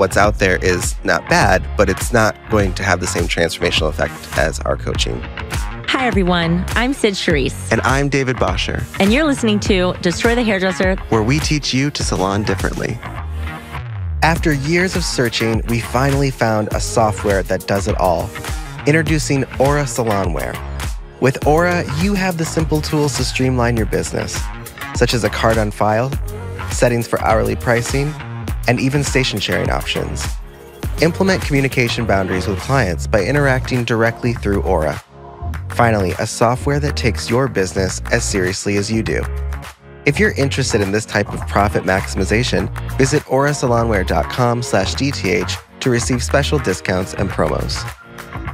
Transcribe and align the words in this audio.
what's 0.00 0.16
out 0.16 0.38
there 0.38 0.56
is 0.64 0.96
not 1.04 1.28
bad, 1.28 1.62
but 1.76 1.90
it's 1.90 2.10
not 2.10 2.34
going 2.50 2.72
to 2.72 2.82
have 2.82 3.00
the 3.00 3.06
same 3.06 3.24
transformational 3.24 3.90
effect 3.90 4.14
as 4.38 4.58
our 4.60 4.74
coaching. 4.74 5.20
Hi, 5.90 6.06
everyone. 6.06 6.64
I'm 6.68 6.94
Cyd 6.94 7.12
Charisse. 7.12 7.70
And 7.70 7.82
I'm 7.82 8.08
David 8.08 8.38
Bosher. 8.38 8.82
And 8.98 9.12
you're 9.12 9.24
listening 9.24 9.60
to 9.60 9.92
Destroy 10.00 10.34
the 10.34 10.42
Hairdresser, 10.42 10.96
where 11.10 11.22
we 11.22 11.38
teach 11.38 11.74
you 11.74 11.90
to 11.90 12.02
salon 12.02 12.44
differently. 12.44 12.98
After 14.22 14.54
years 14.54 14.96
of 14.96 15.04
searching, 15.04 15.62
we 15.68 15.80
finally 15.80 16.30
found 16.30 16.68
a 16.72 16.80
software 16.80 17.42
that 17.42 17.66
does 17.66 17.86
it 17.86 17.96
all. 18.00 18.30
Introducing 18.86 19.44
Aura 19.58 19.84
Salonware. 19.84 20.56
With 21.20 21.46
Aura, 21.46 21.84
you 22.00 22.14
have 22.14 22.38
the 22.38 22.46
simple 22.46 22.80
tools 22.80 23.18
to 23.18 23.24
streamline 23.24 23.76
your 23.76 23.86
business, 23.86 24.40
such 24.94 25.12
as 25.12 25.24
a 25.24 25.28
card 25.28 25.58
on 25.58 25.70
file, 25.70 26.10
settings 26.70 27.06
for 27.06 27.20
hourly 27.20 27.54
pricing, 27.54 28.14
and 28.68 28.80
even 28.80 29.04
station 29.04 29.38
sharing 29.38 29.70
options. 29.70 30.24
Implement 31.02 31.42
communication 31.42 32.06
boundaries 32.06 32.46
with 32.46 32.58
clients 32.60 33.06
by 33.06 33.24
interacting 33.24 33.84
directly 33.84 34.34
through 34.34 34.62
Aura. 34.62 35.02
Finally, 35.70 36.12
a 36.18 36.26
software 36.26 36.80
that 36.80 36.96
takes 36.96 37.30
your 37.30 37.48
business 37.48 38.00
as 38.12 38.22
seriously 38.24 38.76
as 38.76 38.90
you 38.90 39.02
do. 39.02 39.22
If 40.06 40.18
you're 40.18 40.32
interested 40.32 40.80
in 40.80 40.92
this 40.92 41.04
type 41.04 41.32
of 41.32 41.40
profit 41.46 41.84
maximization, 41.84 42.68
visit 42.96 43.22
aurasalonware.com 43.24 44.62
slash 44.62 44.94
DTH 44.94 45.80
to 45.80 45.90
receive 45.90 46.22
special 46.22 46.58
discounts 46.58 47.14
and 47.14 47.28
promos. 47.30 47.84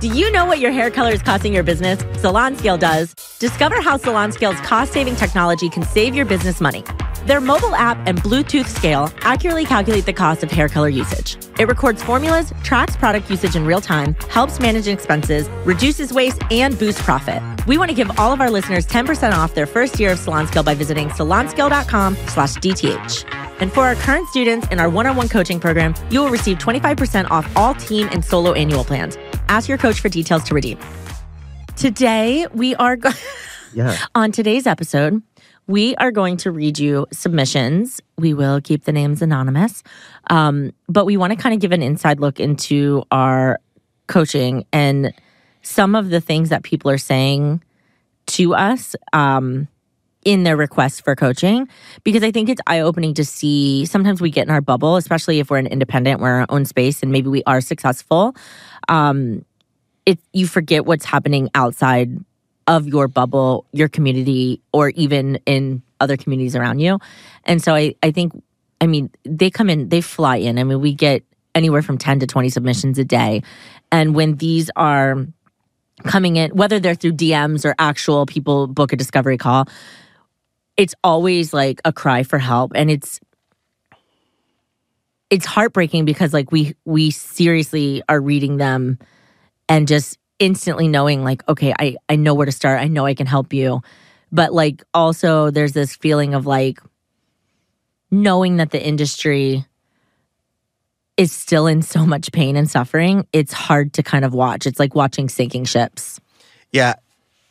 Do 0.00 0.08
you 0.08 0.30
know 0.30 0.44
what 0.44 0.60
your 0.60 0.72
hair 0.72 0.90
color 0.90 1.10
is 1.10 1.22
costing 1.22 1.54
your 1.54 1.62
business? 1.62 2.02
SalonScale 2.20 2.78
does. 2.78 3.14
Discover 3.38 3.80
how 3.80 3.96
SalonScale's 3.96 4.60
cost-saving 4.60 5.16
technology 5.16 5.68
can 5.68 5.82
save 5.82 6.14
your 6.14 6.26
business 6.26 6.60
money. 6.60 6.84
Their 7.26 7.40
mobile 7.40 7.74
app 7.74 7.98
and 8.06 8.18
Bluetooth 8.18 8.66
scale 8.68 9.10
accurately 9.22 9.64
calculate 9.64 10.06
the 10.06 10.12
cost 10.12 10.44
of 10.44 10.50
hair 10.52 10.68
color 10.68 10.88
usage. 10.88 11.36
It 11.58 11.64
records 11.66 12.00
formulas, 12.00 12.52
tracks 12.62 12.94
product 12.96 13.28
usage 13.28 13.56
in 13.56 13.66
real 13.66 13.80
time, 13.80 14.14
helps 14.28 14.60
manage 14.60 14.86
expenses, 14.86 15.48
reduces 15.64 16.12
waste, 16.12 16.40
and 16.52 16.78
boosts 16.78 17.02
profit. 17.02 17.42
We 17.66 17.78
want 17.78 17.88
to 17.90 17.96
give 17.96 18.16
all 18.20 18.32
of 18.32 18.40
our 18.40 18.48
listeners 18.48 18.86
10% 18.86 19.32
off 19.32 19.54
their 19.54 19.66
first 19.66 19.98
year 19.98 20.12
of 20.12 20.20
SalonScale 20.20 20.64
by 20.64 20.74
visiting 20.76 21.08
salonscale.com 21.08 22.14
slash 22.28 22.54
DTH. 22.58 23.24
And 23.60 23.72
for 23.72 23.80
our 23.80 23.96
current 23.96 24.28
students 24.28 24.68
in 24.68 24.78
our 24.78 24.88
one-on-one 24.88 25.28
coaching 25.28 25.58
program, 25.58 25.94
you 26.10 26.20
will 26.22 26.30
receive 26.30 26.58
25% 26.58 27.28
off 27.32 27.50
all 27.56 27.74
team 27.74 28.08
and 28.12 28.24
solo 28.24 28.52
annual 28.52 28.84
plans. 28.84 29.18
Ask 29.48 29.68
your 29.68 29.78
coach 29.78 29.98
for 29.98 30.08
details 30.08 30.44
to 30.44 30.54
redeem. 30.54 30.78
Today, 31.74 32.46
we 32.54 32.76
are 32.76 32.94
go- 32.96 33.10
yeah. 33.74 33.96
on 34.14 34.30
today's 34.30 34.66
episode, 34.66 35.22
we 35.66 35.96
are 35.96 36.10
going 36.10 36.36
to 36.38 36.50
read 36.50 36.78
you 36.78 37.06
submissions. 37.12 38.00
We 38.18 38.34
will 38.34 38.60
keep 38.60 38.84
the 38.84 38.92
names 38.92 39.22
anonymous, 39.22 39.82
um, 40.30 40.72
but 40.88 41.06
we 41.06 41.16
want 41.16 41.32
to 41.32 41.36
kind 41.36 41.54
of 41.54 41.60
give 41.60 41.72
an 41.72 41.82
inside 41.82 42.20
look 42.20 42.38
into 42.38 43.04
our 43.10 43.58
coaching 44.06 44.64
and 44.72 45.12
some 45.62 45.96
of 45.96 46.10
the 46.10 46.20
things 46.20 46.50
that 46.50 46.62
people 46.62 46.90
are 46.90 46.98
saying 46.98 47.62
to 48.26 48.54
us 48.54 48.94
um, 49.12 49.66
in 50.24 50.44
their 50.44 50.56
requests 50.56 51.00
for 51.00 51.16
coaching. 51.16 51.68
Because 52.04 52.22
I 52.22 52.30
think 52.30 52.48
it's 52.48 52.60
eye 52.66 52.80
opening 52.80 53.14
to 53.14 53.24
see 53.24 53.84
sometimes 53.86 54.20
we 54.20 54.30
get 54.30 54.46
in 54.46 54.50
our 54.50 54.60
bubble, 54.60 54.96
especially 54.96 55.40
if 55.40 55.50
we're 55.50 55.58
an 55.58 55.66
independent, 55.66 56.20
we're 56.20 56.40
our 56.40 56.46
own 56.48 56.64
space, 56.64 57.02
and 57.02 57.10
maybe 57.10 57.28
we 57.28 57.42
are 57.44 57.60
successful. 57.60 58.36
Um, 58.88 59.44
it 60.04 60.20
you 60.32 60.46
forget 60.46 60.86
what's 60.86 61.04
happening 61.04 61.50
outside 61.54 62.16
of 62.66 62.86
your 62.86 63.08
bubble, 63.08 63.66
your 63.72 63.88
community, 63.88 64.60
or 64.72 64.90
even 64.90 65.38
in 65.46 65.82
other 66.00 66.16
communities 66.16 66.56
around 66.56 66.80
you. 66.80 66.98
And 67.44 67.62
so 67.62 67.74
I, 67.74 67.94
I 68.02 68.10
think, 68.10 68.32
I 68.80 68.86
mean, 68.86 69.10
they 69.24 69.50
come 69.50 69.70
in, 69.70 69.88
they 69.88 70.00
fly 70.00 70.36
in. 70.36 70.58
I 70.58 70.64
mean, 70.64 70.80
we 70.80 70.92
get 70.92 71.22
anywhere 71.54 71.82
from 71.82 71.96
10 71.96 72.20
to 72.20 72.26
20 72.26 72.48
submissions 72.50 72.98
a 72.98 73.04
day. 73.04 73.42
And 73.90 74.14
when 74.14 74.36
these 74.36 74.70
are 74.76 75.26
coming 76.04 76.36
in, 76.36 76.50
whether 76.50 76.78
they're 76.78 76.94
through 76.94 77.12
DMs 77.12 77.64
or 77.64 77.74
actual 77.78 78.26
people 78.26 78.66
book 78.66 78.92
a 78.92 78.96
discovery 78.96 79.38
call, 79.38 79.68
it's 80.76 80.94
always 81.02 81.54
like 81.54 81.80
a 81.84 81.92
cry 81.92 82.22
for 82.22 82.38
help. 82.38 82.72
And 82.74 82.90
it's, 82.90 83.20
it's 85.30 85.46
heartbreaking 85.46 86.04
because 86.04 86.32
like 86.32 86.52
we 86.52 86.76
we 86.84 87.10
seriously 87.10 88.02
are 88.08 88.20
reading 88.20 88.58
them 88.58 88.98
and 89.68 89.88
just 89.88 90.18
instantly 90.38 90.88
knowing 90.88 91.24
like 91.24 91.46
okay 91.48 91.72
i 91.78 91.96
i 92.08 92.16
know 92.16 92.34
where 92.34 92.46
to 92.46 92.52
start. 92.52 92.80
I 92.80 92.88
know 92.88 93.06
i 93.06 93.14
can 93.14 93.26
help 93.26 93.52
you. 93.52 93.82
But 94.32 94.52
like 94.52 94.82
also 94.92 95.50
there's 95.50 95.72
this 95.72 95.94
feeling 95.96 96.34
of 96.34 96.46
like 96.46 96.80
knowing 98.10 98.56
that 98.56 98.70
the 98.70 98.84
industry 98.84 99.64
is 101.16 101.32
still 101.32 101.66
in 101.66 101.80
so 101.80 102.04
much 102.04 102.30
pain 102.32 102.56
and 102.56 102.70
suffering 102.70 103.26
it's 103.32 103.52
hard 103.52 103.94
to 103.94 104.02
kind 104.02 104.24
of 104.24 104.34
watch. 104.34 104.66
It's 104.66 104.78
like 104.78 104.94
watching 104.94 105.28
sinking 105.28 105.64
ships. 105.64 106.20
Yeah 106.72 106.94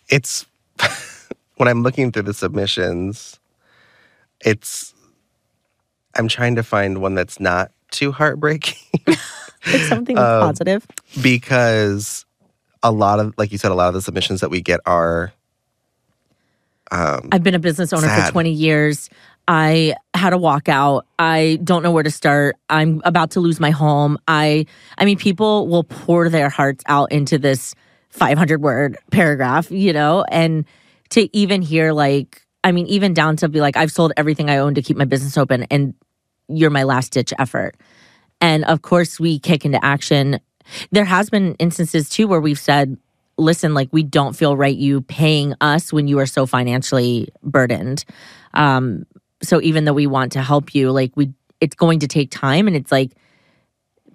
it's 0.09 0.45
when 1.57 1.67
i'm 1.67 1.83
looking 1.83 2.11
through 2.11 2.21
the 2.23 2.33
submissions 2.33 3.39
it's 4.41 4.93
i'm 6.15 6.27
trying 6.27 6.55
to 6.55 6.63
find 6.63 7.01
one 7.01 7.15
that's 7.15 7.39
not 7.39 7.71
too 7.91 8.11
heartbreaking. 8.11 9.01
Like 9.67 9.81
something 9.81 10.15
um, 10.15 10.41
positive. 10.41 10.85
because 11.23 12.23
a 12.85 12.91
lot 12.91 13.19
of, 13.19 13.33
like 13.37 13.51
you 13.51 13.57
said, 13.57 13.71
a 13.71 13.75
lot 13.75 13.87
of 13.87 13.93
the 13.95 14.01
submissions 14.01 14.41
that 14.41 14.49
we 14.49 14.61
get 14.61 14.79
are. 14.85 15.33
Um, 16.91 17.29
I've 17.31 17.41
been 17.41 17.55
a 17.55 17.59
business 17.59 17.91
owner 17.91 18.07
sad. 18.07 18.27
for 18.27 18.31
20 18.31 18.51
years. 18.51 19.09
I 19.47 19.95
had 20.13 20.33
a 20.33 20.37
walkout. 20.37 21.03
I 21.19 21.59
don't 21.63 21.83
know 21.83 21.91
where 21.91 22.03
to 22.03 22.11
start. 22.11 22.57
I'm 22.69 23.01
about 23.05 23.31
to 23.31 23.39
lose 23.39 23.59
my 23.59 23.71
home. 23.71 24.17
I 24.27 24.65
I 24.97 25.05
mean 25.05 25.17
people 25.17 25.67
will 25.67 25.83
pour 25.83 26.29
their 26.29 26.49
hearts 26.49 26.83
out 26.87 27.11
into 27.11 27.37
this 27.37 27.75
500 28.09 28.61
word 28.61 28.97
paragraph, 29.11 29.69
you 29.69 29.93
know, 29.93 30.23
and 30.29 30.65
to 31.09 31.35
even 31.35 31.61
hear 31.61 31.91
like 31.91 32.45
I 32.63 32.71
mean 32.71 32.87
even 32.87 33.13
down 33.13 33.35
to 33.37 33.49
be 33.49 33.61
like 33.61 33.77
I've 33.77 33.91
sold 33.91 34.13
everything 34.17 34.49
I 34.49 34.57
own 34.57 34.75
to 34.75 34.81
keep 34.81 34.97
my 34.97 35.05
business 35.05 35.37
open 35.37 35.63
and 35.69 35.93
you're 36.47 36.71
my 36.71 36.83
last 36.83 37.13
ditch 37.13 37.33
effort. 37.37 37.75
And 38.41 38.65
of 38.65 38.81
course 38.81 39.19
we 39.19 39.39
kick 39.39 39.63
into 39.65 39.83
action 39.83 40.39
there 40.91 41.05
has 41.05 41.29
been 41.29 41.55
instances 41.55 42.09
too 42.09 42.27
where 42.27 42.41
we've 42.41 42.59
said, 42.59 42.97
listen, 43.37 43.73
like 43.73 43.89
we 43.91 44.03
don't 44.03 44.35
feel 44.35 44.55
right 44.55 44.75
you 44.75 45.01
paying 45.01 45.53
us 45.61 45.91
when 45.91 46.07
you 46.07 46.19
are 46.19 46.25
so 46.25 46.45
financially 46.45 47.29
burdened. 47.43 48.05
Um, 48.53 49.05
so 49.41 49.61
even 49.61 49.85
though 49.85 49.93
we 49.93 50.07
want 50.07 50.31
to 50.33 50.41
help 50.41 50.73
you, 50.73 50.91
like 50.91 51.11
we, 51.15 51.33
it's 51.61 51.75
going 51.75 51.99
to 51.99 52.07
take 52.07 52.31
time, 52.31 52.67
and 52.67 52.75
it's 52.75 52.91
like 52.91 53.11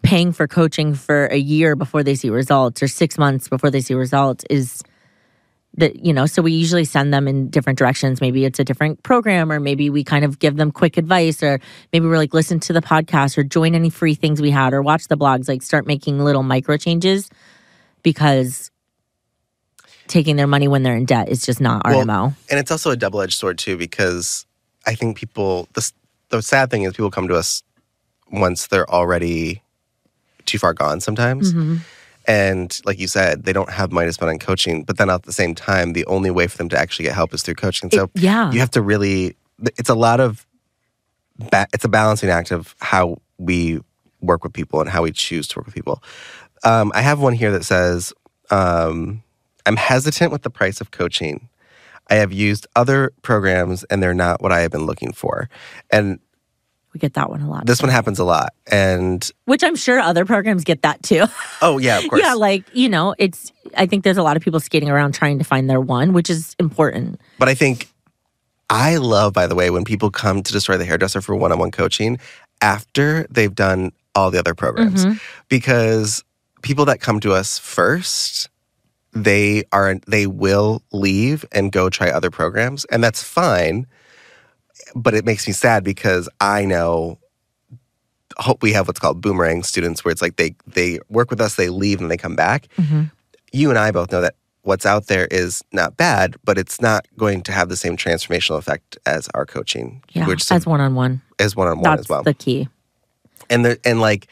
paying 0.03 0.33
for 0.33 0.47
coaching 0.47 0.95
for 0.95 1.27
a 1.27 1.37
year 1.37 1.77
before 1.77 2.03
they 2.03 2.15
see 2.15 2.31
results 2.31 2.83
or 2.83 2.89
six 2.89 3.19
months 3.19 3.49
before 3.49 3.71
they 3.71 3.81
see 3.81 3.95
results 3.95 4.45
is 4.49 4.83
that 5.75 6.05
you 6.05 6.13
know 6.13 6.27
so 6.27 6.43
we 6.43 6.53
usually 6.53 6.85
send 6.85 7.13
them 7.13 7.29
in 7.29 7.49
different 7.49 7.79
directions. 7.79 8.21
Maybe 8.21 8.45
it's 8.45 8.59
a 8.59 8.65
different 8.65 9.03
program 9.03 9.53
or 9.53 9.61
maybe 9.61 9.91
we 9.91 10.05
kind 10.05 10.25
of 10.25 10.39
give 10.39 10.57
them 10.57 10.71
quick 10.71 10.97
advice 10.97 11.43
or 11.43 11.61
maybe 11.93 12.07
we're 12.07 12.17
like 12.17 12.35
listen 12.35 12.61
to 12.61 12.73
the 12.73 12.83
podcast 12.83 13.39
or 13.39 13.45
join 13.45 13.75
any 13.75 13.91
free 13.91 14.15
things 14.15 14.41
we 14.41 14.51
had 14.51 14.73
or 14.73 14.83
watch 14.83 15.09
the 15.09 15.17
blogs 15.17 15.49
like 15.49 15.63
start 15.63 15.87
making 15.87 16.19
little 16.19 16.43
micro 16.43 16.77
changes 16.77 17.31
because 18.03 18.71
taking 20.07 20.37
their 20.37 20.49
money 20.49 20.67
when 20.67 20.83
they're 20.83 20.97
in 20.97 21.05
debt 21.05 21.29
is 21.29 21.47
just 21.47 21.61
not 21.61 21.83
our 21.85 21.99
well, 21.99 22.07
mo 22.07 22.35
and 22.51 22.59
it's 22.59 22.73
also 22.73 22.91
a 22.91 22.97
double-edged 22.97 23.39
sword 23.39 23.57
too 23.59 23.77
because 23.77 24.45
i 24.85 24.93
think 24.93 25.17
people 25.17 25.69
the, 25.75 25.93
the 26.31 26.43
sad 26.43 26.69
thing 26.69 26.83
is 26.83 26.93
people 26.93 27.13
come 27.13 27.29
to 27.29 27.37
us 27.37 27.63
once 28.33 28.67
they're 28.67 28.91
already 28.91 29.63
too 30.47 30.59
far 30.59 30.75
gone 30.75 31.01
sometimes. 31.01 31.53
Mm-hmm 31.53 31.77
and 32.27 32.81
like 32.85 32.99
you 32.99 33.09
said, 33.09 33.45
they 33.45 33.53
don't 33.53 33.71
have 33.71 33.93
money 33.93 34.07
to 34.09 34.13
spend 34.13 34.31
on 34.31 34.39
coaching. 34.39 34.85
But 34.85 34.99
then 34.99 35.11
at 35.11 35.23
the 35.23 35.33
same 35.33 35.55
time, 35.55 35.93
the 35.93 36.07
only 36.07 36.31
way 36.31 36.47
for 36.47 36.59
them 36.59 36.69
to 36.71 36.79
actually 36.79 37.07
get 37.07 37.15
help 37.15 37.33
is 37.35 37.43
through 37.43 37.55
coaching. 37.55 37.91
So 37.91 38.05
it, 38.05 38.11
yeah, 38.15 38.51
you 38.53 38.61
have 38.61 38.71
to 38.73 38.83
really. 38.83 39.37
It's 39.79 39.89
a 39.89 39.95
lot 39.95 40.21
of. 40.21 40.47
Ba- 41.51 41.69
it's 41.73 41.85
a 41.85 41.89
balancing 41.89 42.29
act 42.29 42.51
of 42.51 42.75
how 42.81 43.17
we 43.39 43.81
work 44.21 44.45
with 44.45 44.53
people 44.53 44.81
and 44.81 44.91
how 44.91 45.03
we 45.03 45.13
choose 45.13 45.49
to 45.49 45.59
work 45.59 45.67
with 45.67 45.75
people. 45.75 46.03
Um, 46.65 46.93
I 46.95 47.01
have 47.01 47.21
one 47.21 47.33
here 47.33 47.51
that 47.53 47.65
says, 47.65 48.13
um, 48.51 49.23
"I'm 49.65 49.77
hesitant 49.77 50.33
with 50.33 50.43
the 50.43 50.51
price 50.51 50.81
of 50.81 50.91
coaching. 50.91 51.49
I 52.11 52.17
have 52.17 52.33
used 52.33 52.67
other 52.77 53.13
programs 53.23 53.85
and 53.85 54.03
they're 54.03 54.13
not 54.13 54.43
what 54.43 54.53
I 54.53 54.61
have 54.61 54.71
been 54.71 54.87
looking 54.87 55.13
for." 55.13 55.49
And 55.91 56.21
we 56.93 56.99
get 57.01 57.15
that 57.15 57.31
one 57.31 57.41
a 57.41 57.49
lot. 57.49 57.67
This 57.67 57.81
one 57.81 57.91
happens 57.91 58.19
a 58.19 58.25
lot. 58.25 58.53
And 58.71 59.29
which 59.45 59.63
I'm 59.63 59.77
sure 59.77 60.01
other 60.01 60.25
programs 60.25 60.65
get 60.65 60.83
that 60.83 61.03
too. 61.03 61.25
Oh, 61.63 61.77
yeah, 61.77 61.99
of 61.99 62.09
course. 62.09 62.23
yeah, 62.23 62.33
like, 62.33 62.65
you 62.73 62.89
know, 62.89 63.15
it's, 63.19 63.53
I 63.77 63.85
think 63.85 64.03
there's 64.03 64.17
a 64.17 64.23
lot 64.23 64.37
of 64.37 64.43
people 64.43 64.61
skating 64.61 64.89
around 64.89 65.13
trying 65.13 65.39
to 65.39 65.45
find 65.45 65.69
their 65.69 65.81
one, 65.81 66.15
which 66.15 66.31
is 66.31 66.57
important. 66.59 67.21
But 67.39 67.51
I 67.51 67.55
think 67.55 67.89
I 68.71 68.97
love, 68.97 69.35
by 69.35 69.47
the 69.47 69.55
way, 69.55 69.69
when 69.69 69.85
people 69.85 70.11
come 70.11 70.43
to 70.43 70.53
Destroy 70.53 70.79
the 70.79 70.87
Hairdresser 70.87 71.21
for 71.21 71.37
one 71.37 71.53
on 71.53 71.59
one 71.59 71.71
coaching 71.71 72.19
after 72.63 73.27
they've 73.31 73.55
done 73.55 73.93
all 74.15 74.31
the 74.31 74.39
other 74.39 74.55
programs. 74.55 75.05
Mm-hmm. 75.05 75.19
Because 75.49 76.25
people 76.63 76.87
that 76.87 77.01
come 77.01 77.21
to 77.21 77.33
us 77.33 77.59
first, 77.59 78.49
they 79.13 79.65
are 79.73 79.97
they 80.07 80.27
will 80.27 80.83
leave 80.93 81.45
and 81.53 81.73
go 81.73 81.91
try 81.91 82.09
other 82.09 82.31
programs 82.31 82.85
and 82.87 83.03
that's 83.03 83.23
fine 83.23 83.87
but 84.95 85.15
it 85.15 85.25
makes 85.25 85.47
me 85.47 85.53
sad 85.53 85.85
because 85.85 86.29
I 86.41 86.65
know 86.65 87.19
hope 88.39 88.63
we 88.63 88.73
have 88.73 88.87
what's 88.87 89.01
called 89.01 89.21
boomerang 89.21 89.63
students, 89.63 90.05
where 90.05 90.13
it's 90.13 90.23
like 90.23 90.37
they 90.37 90.55
they 90.67 90.99
work 91.09 91.31
with 91.31 91.41
us, 91.41 91.57
they 91.57 91.69
leave, 91.69 92.01
and 92.01 92.11
they 92.11 92.17
come 92.17 92.37
back. 92.37 92.69
Mm-hmm. 92.79 93.05
You 93.53 93.71
and 93.71 93.79
I 93.79 93.91
both 93.91 94.13
know 94.13 94.21
that 94.21 94.35
what's 94.63 94.87
out 94.87 95.07
there 95.07 95.27
is 95.27 95.63
not 95.73 95.97
bad, 95.97 96.37
but 96.45 96.59
it's 96.59 96.81
not 96.81 97.07
going 97.17 97.43
to 97.43 97.53
have 97.53 97.69
the 97.69 97.77
same 97.77 97.97
transformational 97.97 98.59
effect 98.59 98.99
as 99.07 99.29
our 99.35 99.47
coaching, 99.47 100.03
Yeah, 100.13 100.27
which 100.27 100.51
as 100.53 100.67
one 100.67 100.81
on 100.81 100.95
one. 100.95 101.23
is 101.39 101.57
one 101.57 101.67
on 101.69 101.77
one 101.79 101.83
That's 101.85 102.01
as 102.03 102.09
well. 102.09 102.23
the 102.23 102.35
key. 102.35 102.69
and 103.49 103.65
there, 103.65 103.79
and 103.85 104.01
like 104.01 104.29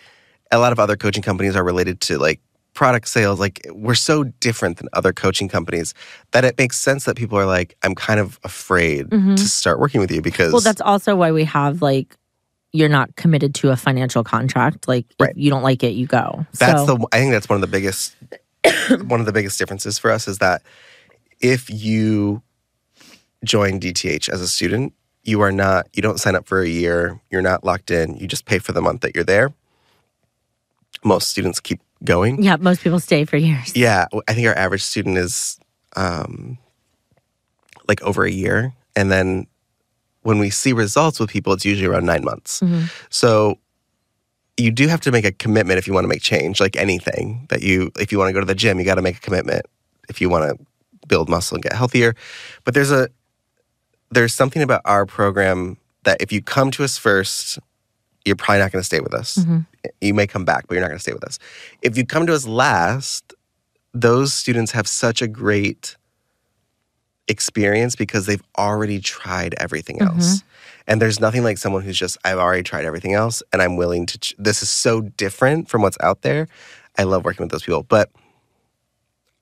a 0.53 0.59
lot 0.59 0.73
of 0.73 0.79
other 0.79 0.97
coaching 0.97 1.23
companies 1.23 1.57
are 1.57 1.65
related 1.65 2.01
to 2.03 2.19
like 2.19 2.41
product 2.79 3.09
sales 3.09 3.41
like 3.41 3.67
we're 3.73 3.93
so 3.93 4.23
different 4.23 4.77
than 4.77 4.89
other 4.93 5.13
coaching 5.13 5.49
companies 5.49 5.95
that 6.31 6.45
it 6.45 6.57
makes 6.59 6.79
sense 6.79 7.07
that 7.07 7.17
people 7.17 7.37
are 7.37 7.45
like 7.45 7.77
i'm 7.83 7.93
kind 7.93 8.21
of 8.21 8.39
afraid 8.45 9.11
to 9.11 9.39
start 9.39 9.81
working 9.81 10.01
with 10.01 10.13
you 10.13 10.23
because 10.23 10.47
Mm-hmm. 10.47 10.53
Well, 10.53 10.61
that's 10.61 10.81
also 10.81 11.17
why 11.17 11.33
we 11.33 11.43
have 11.43 11.83
like 11.83 12.17
you're 12.73 12.89
not 12.89 13.17
committed 13.17 13.53
to 13.57 13.71
a 13.71 13.77
financial 13.77 14.23
contract. 14.23 14.87
Like 14.87 15.07
Right. 15.19 15.31
if 15.31 15.37
you 15.37 15.51
don't 15.51 15.65
like 15.65 15.83
it, 15.83 15.95
you 15.95 16.07
go. 16.07 16.47
that's 16.57 16.87
so, 16.87 16.99
the 16.99 17.07
i 17.11 17.19
think 17.19 17.33
that's 17.33 17.49
one 17.49 17.57
of 17.57 17.63
the 17.63 17.67
biggest 17.67 18.15
one 19.07 19.19
of 19.19 19.27
the 19.27 19.33
biggest 19.33 19.59
differences 19.59 19.99
for 19.99 20.13
us 20.13 20.29
is 20.29 20.39
that 20.39 20.63
if 21.41 21.69
you 21.69 22.43
join 23.43 23.81
dth 23.81 24.29
as 24.29 24.41
a 24.41 24.47
student 24.47 24.93
you 25.25 25.41
are 25.41 25.51
not 25.51 25.89
you 25.95 26.01
don't 26.01 26.21
sign 26.21 26.37
up 26.37 26.47
for 26.47 26.61
a 26.61 26.69
year 26.69 27.21
you're 27.29 27.43
not 27.43 27.65
locked 27.65 27.91
in 27.91 28.17
you 28.19 28.29
just 28.29 28.45
pay 28.45 28.61
for 28.61 28.71
the 28.71 28.81
month 28.81 29.01
that 29.01 29.17
you're 29.17 29.25
there 29.25 29.53
most 31.05 31.29
students 31.29 31.59
keep 31.59 31.81
going 32.05 32.43
yeah, 32.43 32.57
most 32.57 32.83
people 32.83 33.01
stay 33.01 33.25
for 33.25 33.37
years. 33.37 33.77
Yeah, 33.77 34.07
I 34.29 34.35
think 34.35 34.47
our 34.47 34.57
average 34.57 34.83
student 34.83 35.19
is 35.19 35.59
um, 35.97 36.59
like 37.89 38.03
over 38.03 38.25
a 38.25 38.31
year, 38.31 38.75
and 38.95 39.11
then 39.11 39.47
when 40.23 40.39
we 40.39 40.51
see 40.51 40.73
results 40.73 41.19
with 41.19 41.31
people, 41.31 41.53
it's 41.53 41.65
usually 41.65 41.87
around 41.87 42.07
nine 42.07 42.25
months. 42.25 42.63
So 43.09 43.59
you 44.59 44.71
do 44.71 44.89
have 44.89 45.01
to 45.03 45.13
make 45.13 45.25
a 45.25 45.33
commitment 45.33 45.79
if 45.79 45.87
you 45.87 45.93
want 45.95 46.05
to 46.05 46.09
make 46.09 46.23
change. 46.23 46.61
Like 46.61 46.77
anything 46.77 47.47
that 47.49 47.63
you, 47.63 47.91
if 47.99 48.13
you 48.13 48.19
want 48.19 48.29
to 48.29 48.33
go 48.33 48.41
to 48.41 48.47
the 48.47 48.55
gym, 48.55 48.79
you 48.79 48.85
got 48.85 48.97
to 48.97 49.03
make 49.03 49.17
a 49.17 49.21
commitment. 49.21 49.65
If 50.09 50.21
you 50.21 50.29
want 50.29 50.51
to 50.51 50.65
build 51.07 51.29
muscle 51.29 51.55
and 51.55 51.63
get 51.63 51.73
healthier, 51.73 52.15
but 52.65 52.75
there's 52.75 52.91
a 52.91 53.09
there's 54.11 54.35
something 54.35 54.63
about 54.63 54.83
our 54.85 55.07
program 55.07 55.77
that 56.05 56.21
if 56.21 56.33
you 56.33 56.43
come 56.43 56.71
to 56.73 56.85
us 56.85 56.97
first, 56.97 57.59
you're 58.25 58.37
probably 58.37 58.61
not 58.61 58.73
going 58.73 58.81
to 58.81 58.87
stay 58.87 59.01
with 59.01 59.15
us. 59.15 59.37
Mm-hmm. 59.37 59.59
You 60.01 60.15
may 60.15 60.27
come 60.27 60.45
back, 60.45 60.67
but 60.67 60.75
you're 60.75 60.83
not 60.83 60.89
going 60.89 60.99
to 60.99 61.03
stay 61.03 61.13
with 61.13 61.25
us. 61.25 61.39
If 61.83 61.97
you 61.97 62.05
come 62.05 62.27
to 62.27 62.35
us 62.35 62.47
last, 62.47 63.33
those 63.95 64.33
students 64.33 64.73
have 64.73 64.87
such 64.87 65.23
a 65.23 65.29
great 65.29 65.97
experience 67.27 67.95
because 67.97 68.27
they've 68.27 68.43
already 68.57 69.01
tried 69.01 69.55
everything 69.59 69.99
mm-hmm. 69.99 70.19
else. 70.19 70.43
And 70.87 71.03
there's 71.03 71.21
nothing 71.21 71.43
like 71.43 71.59
someone 71.59 71.83
who's 71.83 71.99
just, 71.99 72.17
I've 72.25 72.39
already 72.39 72.63
tried 72.63 72.85
everything 72.85 73.13
else 73.13 73.43
and 73.53 73.61
I'm 73.61 73.77
willing 73.77 74.07
to, 74.07 74.19
ch- 74.19 74.35
this 74.39 74.63
is 74.63 74.71
so 74.71 75.03
different 75.03 75.69
from 75.69 75.83
what's 75.83 75.99
out 76.01 76.23
there. 76.23 76.49
I 76.97 77.05
love 77.05 77.25
working 77.25 77.45
with 77.45 77.51
those 77.51 77.63
people. 77.63 77.83
But 77.83 78.11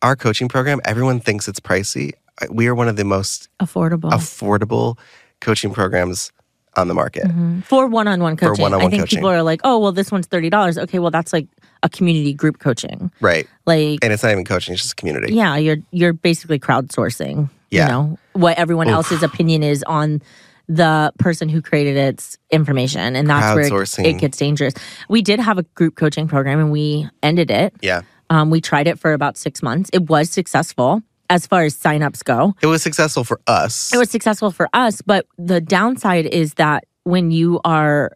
our 0.03 0.17
coaching 0.17 0.49
program, 0.49 0.81
everyone 0.85 1.21
thinks 1.21 1.49
it's 1.49 1.61
pricey. 1.61 2.13
We 2.51 2.67
are 2.67 2.75
one 2.75 2.89
of 2.89 2.97
the 2.97 3.05
most 3.05 3.49
Affordable. 3.61 4.11
affordable 4.11 4.99
coaching 5.41 5.73
programs 5.73 6.33
on 6.77 6.89
the 6.89 6.95
market. 6.95 7.27
for 7.65 7.87
one-on-one 7.87 8.37
coaching. 8.37 8.57
For 8.57 8.63
one-on-one 8.63 8.87
I 8.87 8.91
think 8.91 9.03
coaching. 9.03 9.19
people 9.19 9.31
are 9.31 9.43
like, 9.43 9.61
"Oh, 9.65 9.79
well, 9.79 9.93
this 9.93 10.11
one's 10.13 10.27
thirty 10.27 10.51
dollars." 10.51 10.79
Okay, 10.79 10.99
well, 10.99 11.11
that's 11.11 11.33
like 11.33 11.47
a 11.83 11.89
community 11.89 12.33
group 12.33 12.59
coaching. 12.59 13.11
Right. 13.21 13.47
Like, 13.67 14.01
And 14.03 14.13
it's 14.13 14.23
not 14.23 14.33
even 14.33 14.45
coaching, 14.45 14.75
it's 14.75 14.83
just 14.83 14.97
community. 14.97 15.35
yeah, 15.35 15.57
you're 15.57 15.79
you're 15.91 16.13
basically 16.13 16.59
crowdsourcing. 16.59 17.51
Yeah. 17.71 17.87
You 17.87 17.93
know 17.93 18.19
what 18.33 18.59
everyone 18.59 18.89
else's 18.89 19.23
opinion 19.23 19.63
is 19.63 19.83
on 19.85 20.23
the 20.69 21.13
person 21.19 21.49
who 21.49 21.63
created 21.63 21.97
its 21.97 22.39
information, 22.51 23.15
and 23.17 23.29
that's 23.29 23.55
where 23.55 23.83
it, 23.83 23.99
it 24.07 24.19
gets 24.19 24.37
dangerous. 24.39 24.75
We 25.09 25.23
did 25.23 25.39
have 25.41 25.59
a 25.59 25.63
group 25.63 25.95
coaching 25.97 26.27
program, 26.29 26.59
and 26.59 26.73
we 26.73 27.09
ended 27.23 27.51
it. 27.51 27.75
Yeah. 27.83 28.03
Um, 28.31 28.51
we 28.51 28.61
tried 28.61 28.89
it 28.89 28.99
for 28.99 29.13
about 29.13 29.37
six 29.37 29.63
months. 29.63 29.91
It 29.93 30.09
was 30.11 30.31
successful 30.31 31.03
as 31.31 31.47
far 31.47 31.65
as 31.65 31.77
signups 31.77 32.25
go. 32.25 32.55
It 32.63 32.67
was 32.67 32.83
successful 32.83 33.25
for 33.25 33.41
us. 33.47 33.93
It 33.93 33.99
was 33.99 34.11
successful 34.11 34.51
for 34.51 34.69
us, 34.73 35.03
but 35.03 35.27
the 35.39 35.61
downside 35.61 36.27
is 36.27 36.55
that 36.55 36.85
when 37.05 37.31
you 37.31 37.61
are 37.65 38.13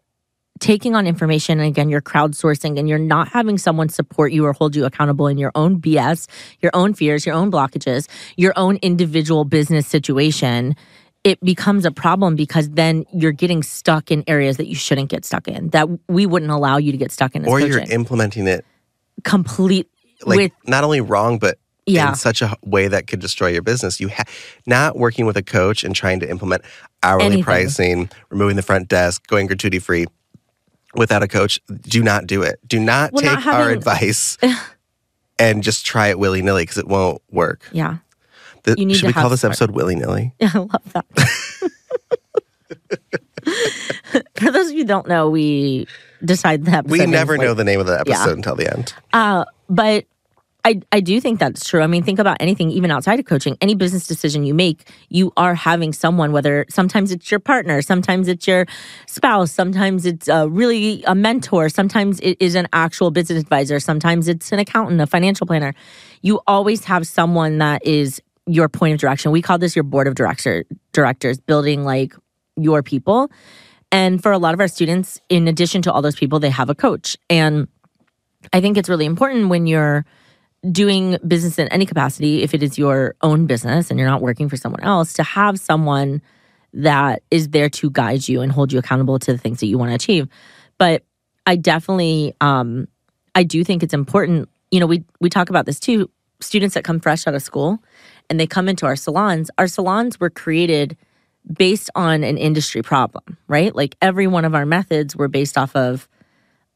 taking 0.59 0.95
on 0.95 1.07
information 1.07 1.59
and 1.59 1.67
again 1.67 1.89
you're 1.89 2.01
crowdsourcing 2.01 2.77
and 2.77 2.87
you're 2.87 2.99
not 2.99 3.27
having 3.27 3.57
someone 3.57 3.89
support 3.89 4.31
you 4.31 4.45
or 4.45 4.53
hold 4.53 4.75
you 4.75 4.85
accountable 4.85 5.27
in 5.27 5.37
your 5.37 5.51
own 5.55 5.81
BS, 5.81 6.27
your 6.59 6.71
own 6.75 6.93
fears, 6.93 7.25
your 7.25 7.33
own 7.33 7.51
blockages, 7.51 8.07
your 8.37 8.53
own 8.55 8.77
individual 8.83 9.43
business 9.43 9.87
situation, 9.87 10.75
it 11.23 11.39
becomes 11.41 11.83
a 11.83 11.91
problem 11.91 12.35
because 12.35 12.69
then 12.69 13.05
you're 13.11 13.31
getting 13.31 13.63
stuck 13.63 14.11
in 14.11 14.23
areas 14.27 14.57
that 14.57 14.67
you 14.67 14.75
shouldn't 14.75 15.09
get 15.09 15.25
stuck 15.25 15.47
in 15.47 15.69
that 15.69 15.87
we 16.07 16.25
wouldn't 16.25 16.51
allow 16.51 16.77
you 16.77 16.91
to 16.91 16.97
get 16.97 17.11
stuck 17.11 17.35
in 17.35 17.43
as 17.43 17.47
or 17.47 17.59
coaching. 17.59 17.73
you're 17.73 17.81
implementing 17.91 18.47
it 18.47 18.63
complete 19.23 19.89
like 20.25 20.37
with 20.37 20.51
not 20.65 20.83
only 20.83 21.01
wrong, 21.01 21.39
but 21.39 21.57
Yeah. 21.91 22.09
in 22.09 22.15
such 22.15 22.41
a 22.41 22.55
way 22.63 22.87
that 22.87 23.07
could 23.07 23.19
destroy 23.19 23.47
your 23.49 23.61
business. 23.61 23.99
You 23.99 24.09
ha- 24.09 24.23
not 24.65 24.97
working 24.97 25.25
with 25.25 25.37
a 25.37 25.43
coach 25.43 25.83
and 25.83 25.95
trying 25.95 26.19
to 26.21 26.29
implement 26.29 26.63
hourly 27.03 27.25
Anything. 27.25 27.43
pricing, 27.43 28.09
removing 28.29 28.55
the 28.55 28.61
front 28.61 28.87
desk, 28.87 29.25
going 29.27 29.47
gratuity 29.47 29.79
free 29.79 30.05
without 30.95 31.23
a 31.23 31.27
coach. 31.27 31.59
Do 31.81 32.03
not 32.03 32.27
do 32.27 32.41
it. 32.41 32.59
Do 32.67 32.79
not 32.79 33.13
Well, 33.13 33.21
take 33.23 33.45
not 33.45 33.53
our 33.55 33.69
advice 33.69 34.37
and 35.39 35.63
just 35.63 35.85
try 35.85 36.07
it 36.07 36.19
willy 36.19 36.41
nilly 36.41 36.63
because 36.63 36.77
it 36.77 36.87
won't 36.87 37.21
work. 37.31 37.67
yeah. 37.71 37.97
The- 38.63 38.75
You 38.77 38.85
need 38.85 38.93
should 38.95 39.07
we 39.07 39.13
call 39.13 39.29
this 39.29 39.39
smart- 39.41 39.53
episode 39.53 39.71
willy 39.71 39.95
nilly? 39.95 40.33
Yeah, 40.39 40.51
I 40.55 40.57
love 40.59 40.93
that. 40.93 41.05
For 44.35 44.51
those 44.51 44.67
of 44.67 44.73
you 44.73 44.79
who 44.79 44.85
don't 44.85 45.07
know, 45.07 45.29
we 45.29 45.87
decide 46.23 46.65
the 46.65 46.71
episode. 46.71 46.91
We 46.91 47.05
never 47.05 47.37
like- 47.37 47.45
know 47.47 47.53
the 47.53 47.63
name 47.63 47.79
of 47.79 47.87
the 47.87 48.03
Yeah. 48.05 48.13
episode 48.21 48.37
until 48.37 48.55
the 48.55 48.71
end. 48.71 48.93
Uh, 49.13 49.45
but 49.69 50.05
I, 50.63 50.81
I 50.91 50.99
do 50.99 51.19
think 51.19 51.39
that's 51.39 51.67
true. 51.67 51.81
I 51.81 51.87
mean, 51.87 52.03
think 52.03 52.19
about 52.19 52.37
anything, 52.39 52.69
even 52.69 52.91
outside 52.91 53.19
of 53.19 53.25
coaching, 53.25 53.57
any 53.61 53.73
business 53.73 54.05
decision 54.05 54.43
you 54.43 54.53
make, 54.53 54.87
you 55.09 55.33
are 55.35 55.55
having 55.55 55.91
someone, 55.91 56.31
whether 56.31 56.65
sometimes 56.69 57.11
it's 57.11 57.31
your 57.31 57.39
partner, 57.39 57.81
sometimes 57.81 58.27
it's 58.27 58.47
your 58.47 58.67
spouse, 59.07 59.51
sometimes 59.51 60.05
it's 60.05 60.29
uh, 60.29 60.47
really 60.49 61.03
a 61.05 61.15
mentor, 61.15 61.67
sometimes 61.67 62.19
it 62.19 62.37
is 62.39 62.53
an 62.53 62.67
actual 62.73 63.09
business 63.09 63.41
advisor, 63.41 63.79
sometimes 63.79 64.27
it's 64.27 64.51
an 64.51 64.59
accountant, 64.59 65.01
a 65.01 65.07
financial 65.07 65.47
planner. 65.47 65.73
You 66.21 66.41
always 66.45 66.85
have 66.85 67.07
someone 67.07 67.57
that 67.57 67.85
is 67.85 68.21
your 68.45 68.69
point 68.69 68.93
of 68.93 68.99
direction. 68.99 69.31
We 69.31 69.41
call 69.41 69.57
this 69.57 69.75
your 69.75 69.83
board 69.83 70.07
of 70.07 70.15
director, 70.15 70.65
directors, 70.93 71.39
building 71.39 71.83
like 71.83 72.13
your 72.55 72.83
people. 72.83 73.31
And 73.91 74.21
for 74.21 74.31
a 74.31 74.37
lot 74.37 74.53
of 74.53 74.59
our 74.59 74.67
students, 74.67 75.19
in 75.27 75.47
addition 75.47 75.81
to 75.83 75.91
all 75.91 76.01
those 76.01 76.15
people, 76.15 76.39
they 76.39 76.49
have 76.49 76.69
a 76.69 76.75
coach. 76.75 77.17
And 77.29 77.67
I 78.53 78.61
think 78.61 78.77
it's 78.77 78.89
really 78.89 79.05
important 79.05 79.49
when 79.49 79.67
you're 79.67 80.05
doing 80.69 81.17
business 81.27 81.57
in 81.57 81.67
any 81.69 81.85
capacity, 81.85 82.43
if 82.43 82.53
it 82.53 82.61
is 82.61 82.77
your 82.77 83.15
own 83.21 83.47
business 83.47 83.89
and 83.89 83.99
you're 83.99 84.09
not 84.09 84.21
working 84.21 84.49
for 84.49 84.57
someone 84.57 84.81
else, 84.83 85.13
to 85.13 85.23
have 85.23 85.59
someone 85.59 86.21
that 86.73 87.23
is 87.31 87.49
there 87.49 87.69
to 87.69 87.89
guide 87.89 88.27
you 88.27 88.41
and 88.41 88.51
hold 88.51 88.71
you 88.71 88.79
accountable 88.79 89.19
to 89.19 89.31
the 89.31 89.37
things 89.37 89.59
that 89.59 89.67
you 89.67 89.77
want 89.77 89.89
to 89.89 89.95
achieve. 89.95 90.27
But 90.77 91.03
I 91.45 91.55
definitely, 91.55 92.35
um, 92.41 92.87
I 93.33 93.43
do 93.43 93.63
think 93.63 93.83
it's 93.83 93.93
important. 93.93 94.49
You 94.69 94.79
know, 94.79 94.85
we 94.85 95.03
we 95.19 95.29
talk 95.29 95.49
about 95.49 95.65
this 95.65 95.79
too. 95.79 96.09
Students 96.39 96.75
that 96.75 96.83
come 96.83 96.99
fresh 96.99 97.27
out 97.27 97.33
of 97.33 97.41
school 97.41 97.79
and 98.29 98.39
they 98.39 98.47
come 98.47 98.69
into 98.69 98.85
our 98.85 98.95
salons. 98.95 99.51
Our 99.57 99.67
salons 99.67 100.19
were 100.19 100.29
created 100.29 100.97
based 101.51 101.89
on 101.95 102.23
an 102.23 102.37
industry 102.37 102.81
problem, 102.81 103.37
right? 103.47 103.75
Like 103.75 103.95
every 104.01 104.27
one 104.27 104.45
of 104.45 104.55
our 104.55 104.65
methods 104.65 105.15
were 105.15 105.27
based 105.27 105.57
off 105.57 105.75
of 105.75 106.07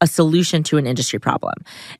a 0.00 0.06
solution 0.06 0.62
to 0.64 0.76
an 0.76 0.86
industry 0.86 1.18
problem. 1.18 1.54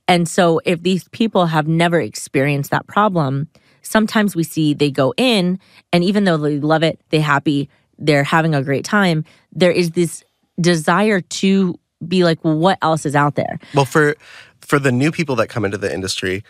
And 0.06 0.28
so 0.28 0.60
if 0.64 0.82
these 0.82 1.08
people 1.08 1.46
have 1.46 1.66
never 1.66 2.00
experienced 2.00 2.70
that 2.70 2.86
problem, 2.86 3.48
sometimes 3.82 4.36
we 4.36 4.42
see 4.42 4.74
they 4.74 4.90
go 4.90 5.14
in 5.16 5.58
and 5.92 6.04
even 6.04 6.24
though 6.24 6.36
they 6.36 6.58
love 6.58 6.82
it, 6.82 7.00
they 7.10 7.20
happy, 7.20 7.68
they're 7.98 8.24
having 8.24 8.54
a 8.54 8.62
great 8.62 8.84
time, 8.84 9.24
there 9.52 9.70
is 9.70 9.92
this 9.92 10.22
desire 10.60 11.20
to 11.20 11.78
be 12.06 12.24
like, 12.24 12.44
well, 12.44 12.58
what 12.58 12.78
else 12.82 13.06
is 13.06 13.16
out 13.16 13.34
there? 13.34 13.58
Well, 13.74 13.84
for 13.84 14.16
for 14.60 14.78
the 14.78 14.92
new 14.92 15.10
people 15.10 15.36
that 15.36 15.48
come 15.48 15.64
into 15.64 15.78
the 15.78 15.92
industry, 15.92 16.44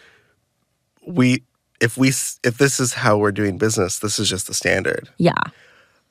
we 1.07 1.45
if 1.81 1.97
we 1.97 2.09
if 2.09 2.59
this 2.59 2.81
is 2.81 2.95
how 2.95 3.19
we're 3.19 3.33
doing 3.33 3.59
business, 3.59 3.99
this 3.99 4.19
is 4.19 4.29
just 4.29 4.47
the 4.47 4.55
standard. 4.55 5.09
Yeah. 5.19 5.35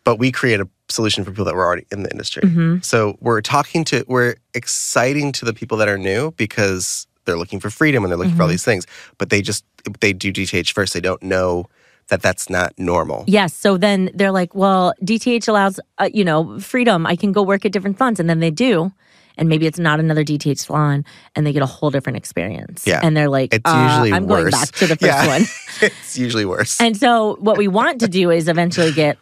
But 0.05 0.17
we 0.19 0.31
create 0.31 0.61
a 0.61 0.67
solution 0.87 1.25
for 1.25 1.31
people 1.31 1.45
that 1.45 1.55
were 1.55 1.65
already 1.65 1.85
in 1.91 2.03
the 2.03 2.11
industry. 2.11 2.43
Mm-hmm. 2.43 2.77
So 2.81 3.17
we're 3.19 3.41
talking 3.41 3.83
to 3.85 4.05
we're 4.07 4.35
exciting 4.53 5.31
to 5.33 5.43
the 5.45 5.53
people 5.53 5.77
that 5.79 5.89
are 5.89 5.97
new 5.97 6.31
because 6.37 7.07
they're 7.25 7.37
looking 7.37 7.59
for 7.59 7.69
freedom 7.69 8.03
and 8.03 8.11
they're 8.11 8.17
looking 8.17 8.31
for 8.31 8.35
Mm-hmm. 8.35 8.41
all 8.43 8.47
these 8.47 8.63
things. 8.63 8.85
But 9.17 9.29
they 9.31 9.41
just 9.41 9.65
they 9.99 10.13
do 10.13 10.31
DTH 10.31 10.71
first. 10.71 10.93
They 10.93 11.01
don't 11.01 11.21
know 11.23 11.65
that 12.09 12.21
that's 12.21 12.49
not 12.51 12.71
normal. 12.77 13.23
Yes. 13.27 13.51
So 13.53 13.77
then 13.77 14.11
they're 14.13 14.31
like, 14.31 14.53
well, 14.53 14.93
DTH 15.03 15.47
allows, 15.47 15.79
uh, 15.97 16.07
you 16.13 16.23
know, 16.23 16.59
freedom. 16.59 17.07
I 17.07 17.15
can 17.15 17.31
go 17.31 17.41
work 17.41 17.65
at 17.65 17.71
different 17.71 17.97
salons. 17.97 18.19
And 18.19 18.29
then 18.29 18.39
they 18.41 18.51
do. 18.51 18.91
And 19.37 19.49
maybe 19.49 19.65
it's 19.65 19.79
not 19.79 19.99
another 19.99 20.23
DTH 20.23 20.59
salon 20.59 21.03
and 21.35 21.45
they 21.47 21.51
get 21.51 21.61
a 21.63 21.65
whole 21.65 21.89
different 21.91 22.15
experience. 22.17 22.85
Yeah. 22.87 22.99
And 23.03 23.17
they're 23.17 23.27
like, 23.27 23.53
It's 23.53 23.63
uh, 23.69 23.87
usually 23.89 24.13
I'm 24.13 24.27
worse. 24.27 24.41
going 24.43 24.51
back 24.51 24.69
to 24.73 24.87
the 24.87 24.95
first 25.01 25.01
Yeah. 25.01 25.27
one. 25.27 25.41
it's 25.81 26.15
usually 26.17 26.45
worse. 26.45 26.79
And 26.79 26.95
so 26.95 27.35
what 27.39 27.57
we 27.57 27.67
want 27.67 27.99
to 28.01 28.07
do 28.07 28.29
is 28.29 28.47
eventually 28.47 28.91
get 28.93 29.17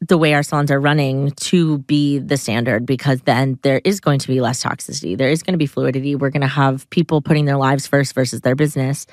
the 0.00 0.18
way 0.18 0.34
our 0.34 0.42
salons 0.42 0.70
are 0.70 0.80
running 0.80 1.30
to 1.32 1.78
be 1.78 2.18
the 2.18 2.36
standard 2.36 2.84
because 2.84 3.22
then 3.22 3.58
there 3.62 3.80
is 3.84 4.00
going 4.00 4.18
to 4.18 4.28
be 4.28 4.40
less 4.40 4.62
toxicity. 4.62 5.16
There 5.16 5.30
is 5.30 5.42
going 5.42 5.54
to 5.54 5.58
be 5.58 5.66
fluidity. 5.66 6.14
We're 6.14 6.30
going 6.30 6.42
to 6.42 6.46
have 6.46 6.88
people 6.90 7.22
putting 7.22 7.46
their 7.46 7.56
lives 7.56 7.86
first 7.86 8.14
versus 8.14 8.42
their 8.42 8.54
business. 8.54 9.06